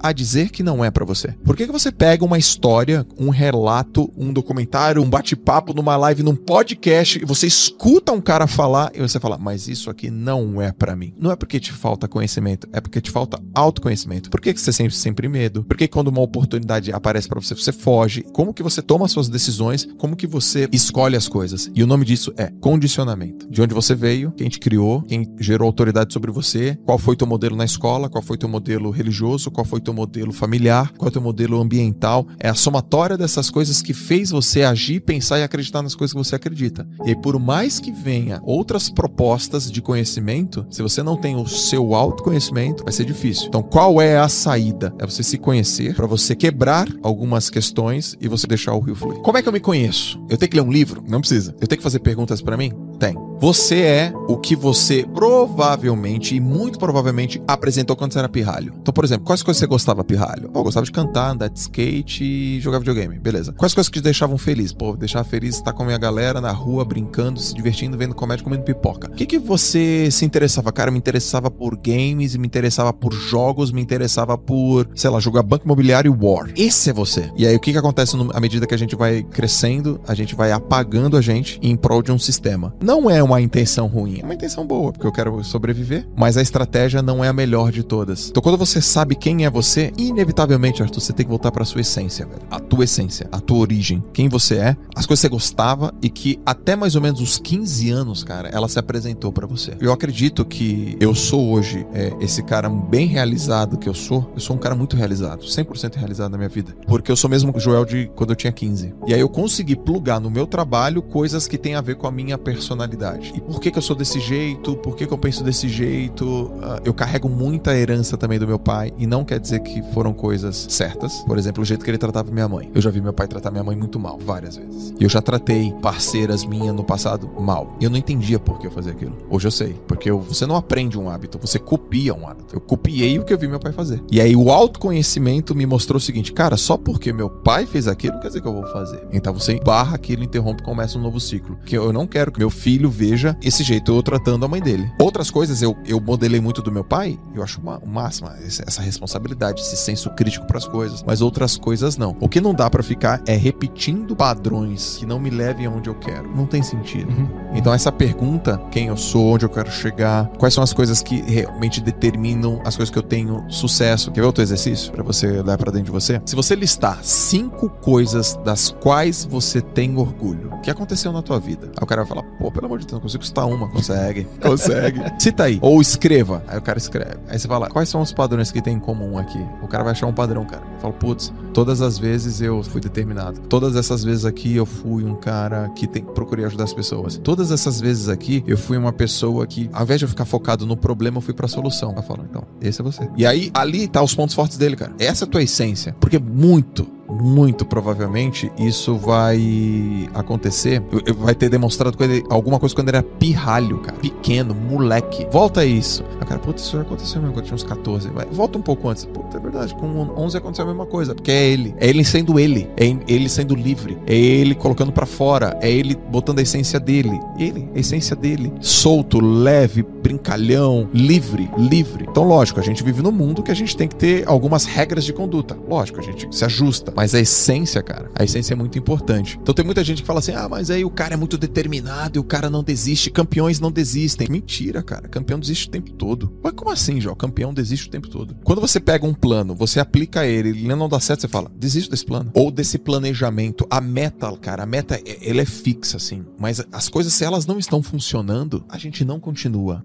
a 0.00 0.12
dizer 0.12 0.50
que 0.50 0.62
não 0.62 0.84
é 0.84 0.90
para 0.90 1.04
você? 1.04 1.34
Por 1.44 1.56
que, 1.56 1.66
que 1.66 1.72
você 1.72 1.90
pega 1.90 2.24
uma 2.24 2.38
história, 2.38 3.06
um 3.18 3.30
relato, 3.30 4.12
um 4.16 4.32
documentário, 4.32 5.02
um 5.02 5.08
bate-papo 5.08 5.72
numa 5.72 5.96
live, 5.96 6.22
num 6.22 6.36
podcast, 6.36 7.18
e 7.20 7.24
você 7.24 7.46
escuta 7.46 8.12
um 8.12 8.20
cara 8.20 8.46
falar 8.46 8.90
e 8.94 9.00
você 9.00 9.18
fala, 9.18 9.38
mas 9.38 9.68
isso 9.68 9.90
aqui 9.90 10.10
não 10.10 10.60
é 10.60 10.72
para 10.72 10.96
mim? 10.96 11.14
Não 11.18 11.30
é 11.30 11.36
porque 11.36 11.60
te 11.60 11.72
falta 11.72 12.08
conhecimento, 12.08 12.68
é 12.72 12.80
porque 12.80 13.00
te 13.00 13.10
falta 13.10 13.40
autoconhecimento. 13.54 14.30
Por 14.30 14.40
que, 14.40 14.52
que 14.54 14.60
você 14.60 14.72
sempre 14.72 14.94
sempre 14.94 15.28
medo? 15.28 15.64
Por 15.64 15.76
que 15.76 15.88
quando 15.88 16.08
uma 16.08 16.20
oportunidade 16.20 16.92
aparece 16.92 17.28
para 17.28 17.40
você, 17.40 17.54
você 17.54 17.72
foge? 17.72 18.22
Como 18.32 18.54
que 18.54 18.62
você 18.62 18.82
toma 18.82 19.08
suas 19.08 19.28
decisões? 19.28 19.86
Como 19.98 20.16
que 20.16 20.26
você 20.26 20.68
escolhe 20.72 21.16
as 21.16 21.28
coisas? 21.28 21.70
E 21.74 21.82
o 21.82 21.86
nome 21.86 22.04
disso 22.04 22.32
é 22.36 22.52
condicionamento. 22.60 23.48
De 23.50 23.62
onde 23.62 23.74
você 23.74 23.94
veio, 23.94 24.32
quem 24.32 24.48
te 24.48 24.58
criou, 24.58 25.02
quem 25.02 25.26
gerou 25.38 25.66
autoridade 25.66 26.12
sobre 26.12 26.30
você, 26.30 26.78
qual 26.84 26.98
foi 26.98 27.16
teu 27.16 27.26
modelo 27.26 27.56
na 27.56 27.64
escola, 27.64 28.08
qual 28.08 28.22
foi 28.22 28.36
teu 28.36 28.48
modelo 28.48 28.90
religioso, 28.90 29.27
qual 29.50 29.64
foi 29.64 29.80
teu 29.80 29.92
modelo 29.92 30.32
familiar, 30.32 30.92
qual 30.96 31.08
é 31.08 31.12
teu 31.12 31.22
modelo 31.22 31.60
ambiental. 31.60 32.26
É 32.38 32.48
a 32.48 32.54
somatória 32.54 33.16
dessas 33.16 33.50
coisas 33.50 33.82
que 33.82 33.92
fez 33.92 34.30
você 34.30 34.62
agir, 34.62 35.00
pensar 35.00 35.38
e 35.38 35.42
acreditar 35.42 35.82
nas 35.82 35.94
coisas 35.94 36.12
que 36.12 36.18
você 36.18 36.36
acredita. 36.36 36.86
E 37.04 37.14
por 37.14 37.38
mais 37.38 37.78
que 37.80 37.92
venha 37.92 38.40
outras 38.44 38.88
propostas 38.88 39.70
de 39.70 39.82
conhecimento, 39.82 40.66
se 40.70 40.82
você 40.82 41.02
não 41.02 41.16
tem 41.16 41.36
o 41.36 41.46
seu 41.46 41.94
autoconhecimento, 41.94 42.84
vai 42.84 42.92
ser 42.92 43.04
difícil. 43.04 43.48
Então, 43.48 43.62
qual 43.62 44.00
é 44.00 44.18
a 44.18 44.28
saída? 44.28 44.94
É 44.98 45.06
você 45.06 45.22
se 45.22 45.38
conhecer 45.38 45.94
para 45.94 46.06
você 46.06 46.34
quebrar 46.34 46.88
algumas 47.02 47.50
questões 47.50 48.16
e 48.20 48.28
você 48.28 48.46
deixar 48.46 48.74
o 48.74 48.80
rio 48.80 48.94
fluir. 48.94 49.18
Como 49.20 49.36
é 49.36 49.42
que 49.42 49.48
eu 49.48 49.52
me 49.52 49.60
conheço? 49.60 50.20
Eu 50.28 50.36
tenho 50.36 50.50
que 50.50 50.56
ler 50.56 50.62
um 50.62 50.72
livro? 50.72 51.02
Não 51.08 51.20
precisa. 51.20 51.54
Eu 51.60 51.66
tenho 51.66 51.78
que 51.78 51.82
fazer 51.82 51.98
perguntas 52.00 52.40
para 52.40 52.56
mim? 52.56 52.72
Tem. 52.98 53.14
Você 53.40 53.80
é 53.82 54.12
o 54.28 54.36
que 54.36 54.56
você 54.56 55.06
provavelmente 55.14 56.34
e 56.34 56.40
muito 56.40 56.78
provavelmente 56.78 57.40
apresentou 57.46 57.94
quando 57.94 58.12
você 58.12 58.18
era 58.18 58.28
pirralho. 58.28 58.74
Então, 58.80 58.92
por 58.92 59.04
exemplo, 59.04 59.17
quais 59.20 59.42
coisas 59.42 59.58
você 59.58 59.66
gostava 59.66 60.04
pirralho? 60.04 60.48
Pô, 60.48 60.60
eu 60.60 60.64
gostava 60.64 60.84
de 60.84 60.92
cantar, 60.92 61.30
andar 61.30 61.48
de 61.48 61.58
skate 61.58 62.24
e 62.24 62.60
jogar 62.60 62.78
videogame. 62.78 63.18
Beleza. 63.18 63.52
Quais 63.52 63.74
coisas 63.74 63.88
que 63.88 63.98
te 63.98 64.02
deixavam 64.02 64.38
feliz? 64.38 64.72
Pô, 64.72 64.96
deixar 64.96 65.24
feliz 65.24 65.56
estar 65.56 65.72
com 65.72 65.82
a 65.82 65.86
minha 65.86 65.98
galera 65.98 66.40
na 66.40 66.52
rua, 66.52 66.84
brincando, 66.84 67.40
se 67.40 67.54
divertindo, 67.54 67.96
vendo 67.96 68.14
comédia, 68.14 68.44
comendo 68.44 68.62
pipoca. 68.62 69.08
O 69.10 69.14
que, 69.14 69.26
que 69.26 69.38
você 69.38 70.10
se 70.10 70.24
interessava? 70.24 70.72
Cara, 70.72 70.90
me 70.90 70.98
interessava 70.98 71.50
por 71.50 71.76
games, 71.76 72.36
me 72.36 72.46
interessava 72.46 72.92
por 72.92 73.12
jogos, 73.12 73.72
me 73.72 73.80
interessava 73.80 74.36
por, 74.36 74.88
sei 74.94 75.10
lá, 75.10 75.20
jogar 75.20 75.42
Banco 75.42 75.64
Imobiliário 75.64 76.16
War. 76.20 76.50
Esse 76.56 76.90
é 76.90 76.92
você. 76.92 77.30
E 77.36 77.46
aí, 77.46 77.56
o 77.56 77.60
que, 77.60 77.72
que 77.72 77.78
acontece 77.78 78.16
no, 78.16 78.30
à 78.34 78.40
medida 78.40 78.66
que 78.66 78.74
a 78.74 78.78
gente 78.78 78.96
vai 78.96 79.22
crescendo, 79.22 80.00
a 80.06 80.14
gente 80.14 80.34
vai 80.34 80.52
apagando 80.52 81.16
a 81.16 81.20
gente 81.20 81.58
em 81.62 81.76
prol 81.76 82.02
de 82.02 82.12
um 82.12 82.18
sistema. 82.18 82.74
Não 82.82 83.10
é 83.10 83.22
uma 83.22 83.40
intenção 83.40 83.86
ruim, 83.86 84.20
é 84.20 84.24
uma 84.24 84.34
intenção 84.34 84.66
boa, 84.66 84.92
porque 84.92 85.06
eu 85.06 85.12
quero 85.12 85.42
sobreviver, 85.44 86.06
mas 86.16 86.36
a 86.36 86.42
estratégia 86.42 87.02
não 87.02 87.24
é 87.24 87.28
a 87.28 87.32
melhor 87.32 87.70
de 87.70 87.82
todas. 87.82 88.28
Então, 88.28 88.42
quando 88.42 88.58
você 88.58 88.80
sabe 88.80 89.07
quem 89.14 89.44
é 89.44 89.50
você, 89.50 89.92
inevitavelmente, 89.96 90.82
Arthur, 90.82 91.00
você 91.00 91.12
tem 91.12 91.24
que 91.24 91.30
voltar 91.30 91.50
para 91.50 91.64
sua 91.64 91.80
essência, 91.80 92.26
velho. 92.26 92.42
A 92.50 92.58
tua 92.58 92.84
essência, 92.84 93.28
a 93.30 93.40
tua 93.40 93.58
origem, 93.58 94.02
quem 94.12 94.28
você 94.28 94.56
é, 94.56 94.76
as 94.94 95.06
coisas 95.06 95.22
que 95.22 95.28
você 95.28 95.28
gostava 95.28 95.94
e 96.02 96.08
que 96.08 96.38
até 96.44 96.76
mais 96.76 96.94
ou 96.94 97.02
menos 97.02 97.20
os 97.20 97.38
15 97.38 97.90
anos, 97.90 98.24
cara, 98.24 98.48
ela 98.48 98.68
se 98.68 98.78
apresentou 98.78 99.32
para 99.32 99.46
você. 99.46 99.76
Eu 99.80 99.92
acredito 99.92 100.44
que 100.44 100.96
eu 101.00 101.14
sou 101.14 101.50
hoje 101.50 101.86
é, 101.92 102.12
esse 102.20 102.42
cara 102.42 102.68
bem 102.68 103.06
realizado 103.06 103.78
que 103.78 103.88
eu 103.88 103.94
sou. 103.94 104.30
Eu 104.34 104.40
sou 104.40 104.56
um 104.56 104.58
cara 104.58 104.74
muito 104.74 104.96
realizado, 104.96 105.44
100% 105.44 105.96
realizado 105.96 106.32
na 106.32 106.38
minha 106.38 106.48
vida, 106.48 106.74
porque 106.86 107.10
eu 107.10 107.16
sou 107.16 107.28
mesmo 107.28 107.52
o 107.54 107.60
Joel 107.60 107.84
de 107.84 108.10
quando 108.14 108.30
eu 108.30 108.36
tinha 108.36 108.52
15. 108.52 108.94
E 109.06 109.14
aí 109.14 109.20
eu 109.20 109.28
consegui 109.28 109.76
plugar 109.76 110.20
no 110.20 110.30
meu 110.30 110.46
trabalho 110.46 111.02
coisas 111.02 111.46
que 111.46 111.58
têm 111.58 111.74
a 111.74 111.80
ver 111.80 111.96
com 111.96 112.06
a 112.06 112.10
minha 112.10 112.36
personalidade. 112.36 113.32
E 113.34 113.40
por 113.40 113.60
que, 113.60 113.70
que 113.70 113.78
eu 113.78 113.82
sou 113.82 113.96
desse 113.96 114.20
jeito? 114.20 114.76
Por 114.76 114.96
que, 114.96 115.06
que 115.06 115.12
eu 115.12 115.18
penso 115.18 115.42
desse 115.42 115.68
jeito? 115.68 116.24
Uh, 116.24 116.80
eu 116.84 116.94
carrego 116.94 117.28
muita 117.28 117.76
herança 117.76 118.16
também 118.16 118.38
do 118.38 118.46
meu 118.46 118.58
pai, 118.58 118.92
e 118.98 119.06
não 119.06 119.24
quer 119.24 119.38
dizer 119.38 119.60
que 119.60 119.82
foram 119.92 120.12
coisas 120.12 120.66
certas. 120.70 121.18
Por 121.26 121.38
exemplo, 121.38 121.62
o 121.62 121.66
jeito 121.66 121.84
que 121.84 121.90
ele 121.90 121.98
tratava 121.98 122.30
minha 122.30 122.48
mãe. 122.48 122.70
Eu 122.74 122.80
já 122.80 122.90
vi 122.90 123.00
meu 123.00 123.12
pai 123.12 123.26
tratar 123.26 123.50
minha 123.50 123.64
mãe 123.64 123.76
muito 123.76 123.98
mal, 123.98 124.18
várias 124.18 124.56
vezes. 124.56 124.94
E 124.98 125.04
eu 125.04 125.08
já 125.08 125.20
tratei 125.20 125.72
parceiras 125.82 126.44
minhas 126.44 126.74
no 126.74 126.84
passado 126.84 127.28
mal. 127.38 127.76
Eu 127.80 127.90
não 127.90 127.96
entendia 127.96 128.38
por 128.38 128.58
que 128.58 128.66
eu 128.66 128.70
fazia 128.70 128.92
aquilo. 128.92 129.16
Hoje 129.28 129.46
eu 129.46 129.50
sei. 129.50 129.74
Porque 129.86 130.10
eu, 130.10 130.20
você 130.20 130.46
não 130.46 130.56
aprende 130.56 130.98
um 130.98 131.10
hábito, 131.10 131.38
você 131.38 131.58
copia 131.58 132.14
um 132.14 132.28
hábito. 132.28 132.56
Eu 132.56 132.60
copiei 132.60 133.18
o 133.18 133.24
que 133.24 133.32
eu 133.32 133.38
vi 133.38 133.48
meu 133.48 133.60
pai 133.60 133.72
fazer. 133.72 134.02
E 134.10 134.20
aí 134.20 134.34
o 134.34 134.50
autoconhecimento 134.50 135.54
me 135.54 135.66
mostrou 135.66 135.98
o 135.98 136.00
seguinte: 136.00 136.32
cara, 136.32 136.56
só 136.56 136.76
porque 136.76 137.12
meu 137.12 137.28
pai 137.28 137.66
fez 137.66 137.86
aquilo, 137.86 138.14
não 138.14 138.20
quer 138.20 138.28
dizer 138.28 138.40
que 138.40 138.48
eu 138.48 138.54
vou 138.54 138.66
fazer. 138.68 139.06
Então 139.12 139.32
você 139.32 139.58
barra 139.60 139.94
aquilo, 139.94 140.22
interrompe 140.22 140.62
e 140.62 140.64
começa 140.64 140.98
um 140.98 141.02
novo 141.02 141.20
ciclo. 141.20 141.58
Que 141.64 141.76
eu 141.76 141.92
não 141.92 142.06
quero 142.06 142.32
que 142.32 142.38
meu 142.38 142.50
filho 142.50 142.78
filho 142.78 142.90
veja 142.90 143.36
esse 143.42 143.64
jeito 143.64 143.92
eu 143.92 144.02
tratando 144.02 144.44
a 144.44 144.48
mãe 144.48 144.60
dele. 144.60 144.90
Outras 145.00 145.30
coisas 145.30 145.62
eu, 145.62 145.76
eu 145.86 146.00
modelei 146.00 146.40
muito 146.40 146.62
do 146.62 146.70
meu 146.70 146.84
pai, 146.84 147.18
eu 147.34 147.42
acho 147.42 147.60
uma, 147.60 147.78
o 147.78 147.86
máximo 147.86 148.28
essa 148.46 148.77
responsabilidade, 148.82 149.60
esse 149.60 149.76
senso 149.76 150.10
crítico 150.10 150.46
para 150.46 150.58
as 150.58 150.66
coisas, 150.66 151.02
mas 151.06 151.20
outras 151.20 151.56
coisas 151.56 151.96
não. 151.96 152.16
O 152.20 152.28
que 152.28 152.40
não 152.40 152.54
dá 152.54 152.68
para 152.68 152.82
ficar 152.82 153.20
é 153.26 153.36
repetindo 153.36 154.14
padrões 154.16 154.96
que 154.98 155.06
não 155.06 155.18
me 155.18 155.30
levem 155.30 155.66
aonde 155.66 155.88
eu 155.88 155.94
quero. 155.94 156.34
Não 156.34 156.46
tem 156.46 156.62
sentido. 156.62 157.10
Uhum. 157.10 157.28
Então 157.54 157.72
essa 157.72 157.90
pergunta, 157.90 158.60
quem 158.70 158.86
eu 158.88 158.96
sou, 158.96 159.34
onde 159.34 159.44
eu 159.44 159.48
quero 159.48 159.70
chegar, 159.70 160.28
quais 160.38 160.54
são 160.54 160.62
as 160.62 160.72
coisas 160.72 161.02
que 161.02 161.20
realmente 161.22 161.80
determinam 161.80 162.60
as 162.64 162.76
coisas 162.76 162.92
que 162.92 162.98
eu 162.98 163.02
tenho 163.02 163.44
sucesso. 163.48 164.10
Quer 164.10 164.20
ver 164.20 164.26
outro 164.26 164.42
exercício 164.42 164.92
para 164.92 165.02
você 165.02 165.40
olhar 165.40 165.56
para 165.58 165.72
dentro 165.72 165.86
de 165.86 165.90
você? 165.90 166.20
Se 166.24 166.36
você 166.36 166.54
listar 166.54 166.98
cinco 167.02 167.68
coisas 167.68 168.38
das 168.44 168.70
quais 168.70 169.24
você 169.24 169.60
tem 169.60 169.96
orgulho, 169.96 170.50
o 170.54 170.60
que 170.60 170.70
aconteceu 170.70 171.12
na 171.12 171.22
tua 171.22 171.38
vida? 171.38 171.68
Aí 171.76 171.82
o 171.82 171.86
cara 171.86 172.02
vai 172.02 172.08
falar, 172.08 172.22
pô, 172.38 172.50
pelo 172.50 172.66
amor 172.66 172.78
de 172.78 172.86
Deus, 172.86 172.94
não 172.94 173.00
consigo 173.00 173.24
citar 173.24 173.46
uma. 173.46 173.68
Consegue, 173.68 174.24
consegue. 174.40 175.00
Cita 175.18 175.44
aí. 175.44 175.58
Ou 175.62 175.80
escreva. 175.80 176.42
Aí 176.46 176.58
o 176.58 176.62
cara 176.62 176.78
escreve. 176.78 177.18
Aí 177.28 177.38
você 177.38 177.48
fala, 177.48 177.68
quais 177.68 177.88
são 177.88 178.00
os 178.00 178.12
padrões 178.12 178.50
que 178.50 178.60
tem 178.60 178.67
em 178.70 178.78
comum 178.78 179.18
aqui? 179.18 179.38
O 179.62 179.68
cara 179.68 179.84
vai 179.84 179.92
achar 179.92 180.06
um 180.06 180.12
padrão, 180.12 180.44
cara. 180.44 180.62
Fala, 180.80 180.92
putz, 180.92 181.32
todas 181.52 181.80
as 181.80 181.98
vezes 181.98 182.40
eu 182.40 182.62
fui 182.62 182.80
determinado. 182.80 183.40
Todas 183.48 183.76
essas 183.76 184.04
vezes 184.04 184.24
aqui 184.24 184.54
eu 184.56 184.66
fui 184.66 185.04
um 185.04 185.14
cara 185.14 185.68
que 185.70 185.86
tem, 185.86 186.04
procurei 186.04 186.44
ajudar 186.44 186.64
as 186.64 186.72
pessoas. 186.72 187.18
Todas 187.18 187.50
essas 187.50 187.80
vezes 187.80 188.08
aqui 188.08 188.44
eu 188.46 188.56
fui 188.56 188.76
uma 188.76 188.92
pessoa 188.92 189.46
que, 189.46 189.68
ao 189.72 189.82
invés 189.82 189.98
de 190.00 190.04
eu 190.04 190.08
ficar 190.08 190.24
focado 190.24 190.66
no 190.66 190.76
problema, 190.76 191.18
eu 191.18 191.22
fui 191.22 191.34
pra 191.34 191.48
solução. 191.48 191.92
Ela 191.92 192.02
fala, 192.02 192.26
então, 192.28 192.44
esse 192.60 192.80
é 192.80 192.84
você. 192.84 193.08
E 193.16 193.26
aí, 193.26 193.50
ali 193.54 193.88
tá 193.88 194.02
os 194.02 194.14
pontos 194.14 194.34
fortes 194.34 194.56
dele, 194.56 194.76
cara. 194.76 194.92
Essa 194.98 195.24
é 195.24 195.26
a 195.26 195.30
tua 195.30 195.42
essência. 195.42 195.94
Porque 196.00 196.18
muito 196.18 196.97
muito 197.20 197.64
provavelmente 197.64 198.50
isso 198.58 198.96
vai 198.96 200.08
acontecer. 200.14 200.82
Vai 201.16 201.34
ter 201.34 201.48
demonstrado 201.48 201.96
alguma 202.28 202.58
coisa 202.58 202.74
quando 202.74 202.88
ele 202.88 202.98
era 202.98 203.06
pirralho, 203.18 203.78
cara. 203.78 203.98
Pequeno, 203.98 204.54
moleque. 204.54 205.26
Volta 205.30 205.60
a 205.60 205.64
isso. 205.64 206.04
Ah, 206.20 206.24
cara, 206.24 206.40
puta, 206.40 206.60
isso 206.60 206.78
aconteceu 206.78 207.20
mesmo 207.20 207.34
quando 207.34 207.44
tinha 207.44 207.54
uns 207.54 207.62
14. 207.62 208.08
Vai, 208.10 208.26
volta 208.26 208.58
um 208.58 208.62
pouco 208.62 208.88
antes. 208.88 209.04
Puta, 209.04 209.36
é 209.36 209.40
verdade. 209.40 209.74
Com 209.74 209.86
11 210.16 210.36
aconteceu 210.36 210.64
a 210.64 210.68
mesma 210.68 210.86
coisa. 210.86 211.14
Porque 211.14 211.30
é 211.30 211.48
ele. 211.48 211.74
É 211.78 211.88
ele 211.88 212.04
sendo 212.04 212.38
ele. 212.38 212.68
É 212.76 212.84
ele 213.06 213.28
sendo 213.28 213.54
livre. 213.54 213.98
É 214.06 214.14
ele 214.14 214.54
colocando 214.54 214.92
para 214.92 215.06
fora. 215.06 215.58
É 215.60 215.70
ele 215.70 215.94
botando 215.94 216.38
a 216.38 216.42
essência 216.42 216.78
dele. 216.78 217.18
Ele, 217.38 217.68
a 217.74 217.78
essência 217.78 218.14
dele. 218.14 218.52
Solto, 218.60 219.20
leve, 219.20 219.82
brincalhão, 220.08 220.88
livre, 220.94 221.50
livre. 221.58 222.06
Então, 222.08 222.24
lógico, 222.24 222.58
a 222.58 222.62
gente 222.62 222.82
vive 222.82 223.02
num 223.02 223.12
mundo 223.12 223.42
que 223.42 223.50
a 223.50 223.54
gente 223.54 223.76
tem 223.76 223.86
que 223.86 223.94
ter 223.94 224.26
algumas 224.26 224.64
regras 224.64 225.04
de 225.04 225.12
conduta. 225.12 225.54
Lógico, 225.68 226.00
a 226.00 226.02
gente 226.02 226.34
se 226.34 226.44
ajusta. 226.46 226.94
Mas 226.96 227.14
a 227.14 227.20
essência, 227.20 227.82
cara, 227.82 228.10
a 228.14 228.24
essência 228.24 228.54
é 228.54 228.56
muito 228.56 228.78
importante. 228.78 229.38
Então 229.42 229.54
tem 229.54 229.64
muita 229.64 229.84
gente 229.84 230.00
que 230.00 230.06
fala 230.06 230.20
assim: 230.20 230.32
ah, 230.32 230.48
mas 230.48 230.70
aí 230.70 230.82
o 230.82 230.90
cara 230.90 231.12
é 231.12 231.16
muito 231.16 231.36
determinado 231.36 232.18
e 232.18 232.20
o 232.20 232.24
cara 232.24 232.48
não 232.48 232.62
desiste. 232.62 233.10
Campeões 233.10 233.60
não 233.60 233.70
desistem. 233.70 234.28
Mentira, 234.30 234.82
cara. 234.82 235.08
Campeão 235.08 235.38
desiste 235.38 235.68
o 235.68 235.70
tempo 235.70 235.92
todo. 235.92 236.32
Mas 236.42 236.54
como 236.54 236.70
assim, 236.70 236.98
Jó? 237.02 237.14
Campeão 237.14 237.52
desiste 237.52 237.88
o 237.88 237.90
tempo 237.90 238.08
todo. 238.08 238.34
Quando 238.42 238.62
você 238.62 238.80
pega 238.80 239.06
um 239.06 239.12
plano, 239.12 239.54
você 239.54 239.78
aplica 239.78 240.24
ele, 240.26 240.48
ele 240.48 240.74
não 240.74 240.88
dá 240.88 240.98
certo, 240.98 241.20
você 241.20 241.28
fala: 241.28 241.50
desisto 241.54 241.90
desse 241.90 242.06
plano. 242.06 242.30
Ou 242.32 242.50
desse 242.50 242.78
planejamento. 242.78 243.66
A 243.68 243.78
meta, 243.78 244.34
cara, 244.38 244.62
a 244.62 244.66
meta, 244.66 244.98
ela 245.20 245.42
é 245.42 245.44
fixa, 245.44 245.98
assim. 245.98 246.24
Mas 246.38 246.64
as 246.72 246.88
coisas, 246.88 247.12
se 247.12 247.24
elas 247.24 247.46
não 247.46 247.58
estão 247.58 247.82
funcionando, 247.82 248.64
a 248.70 248.78
gente 248.78 249.04
não 249.04 249.20
continua. 249.20 249.84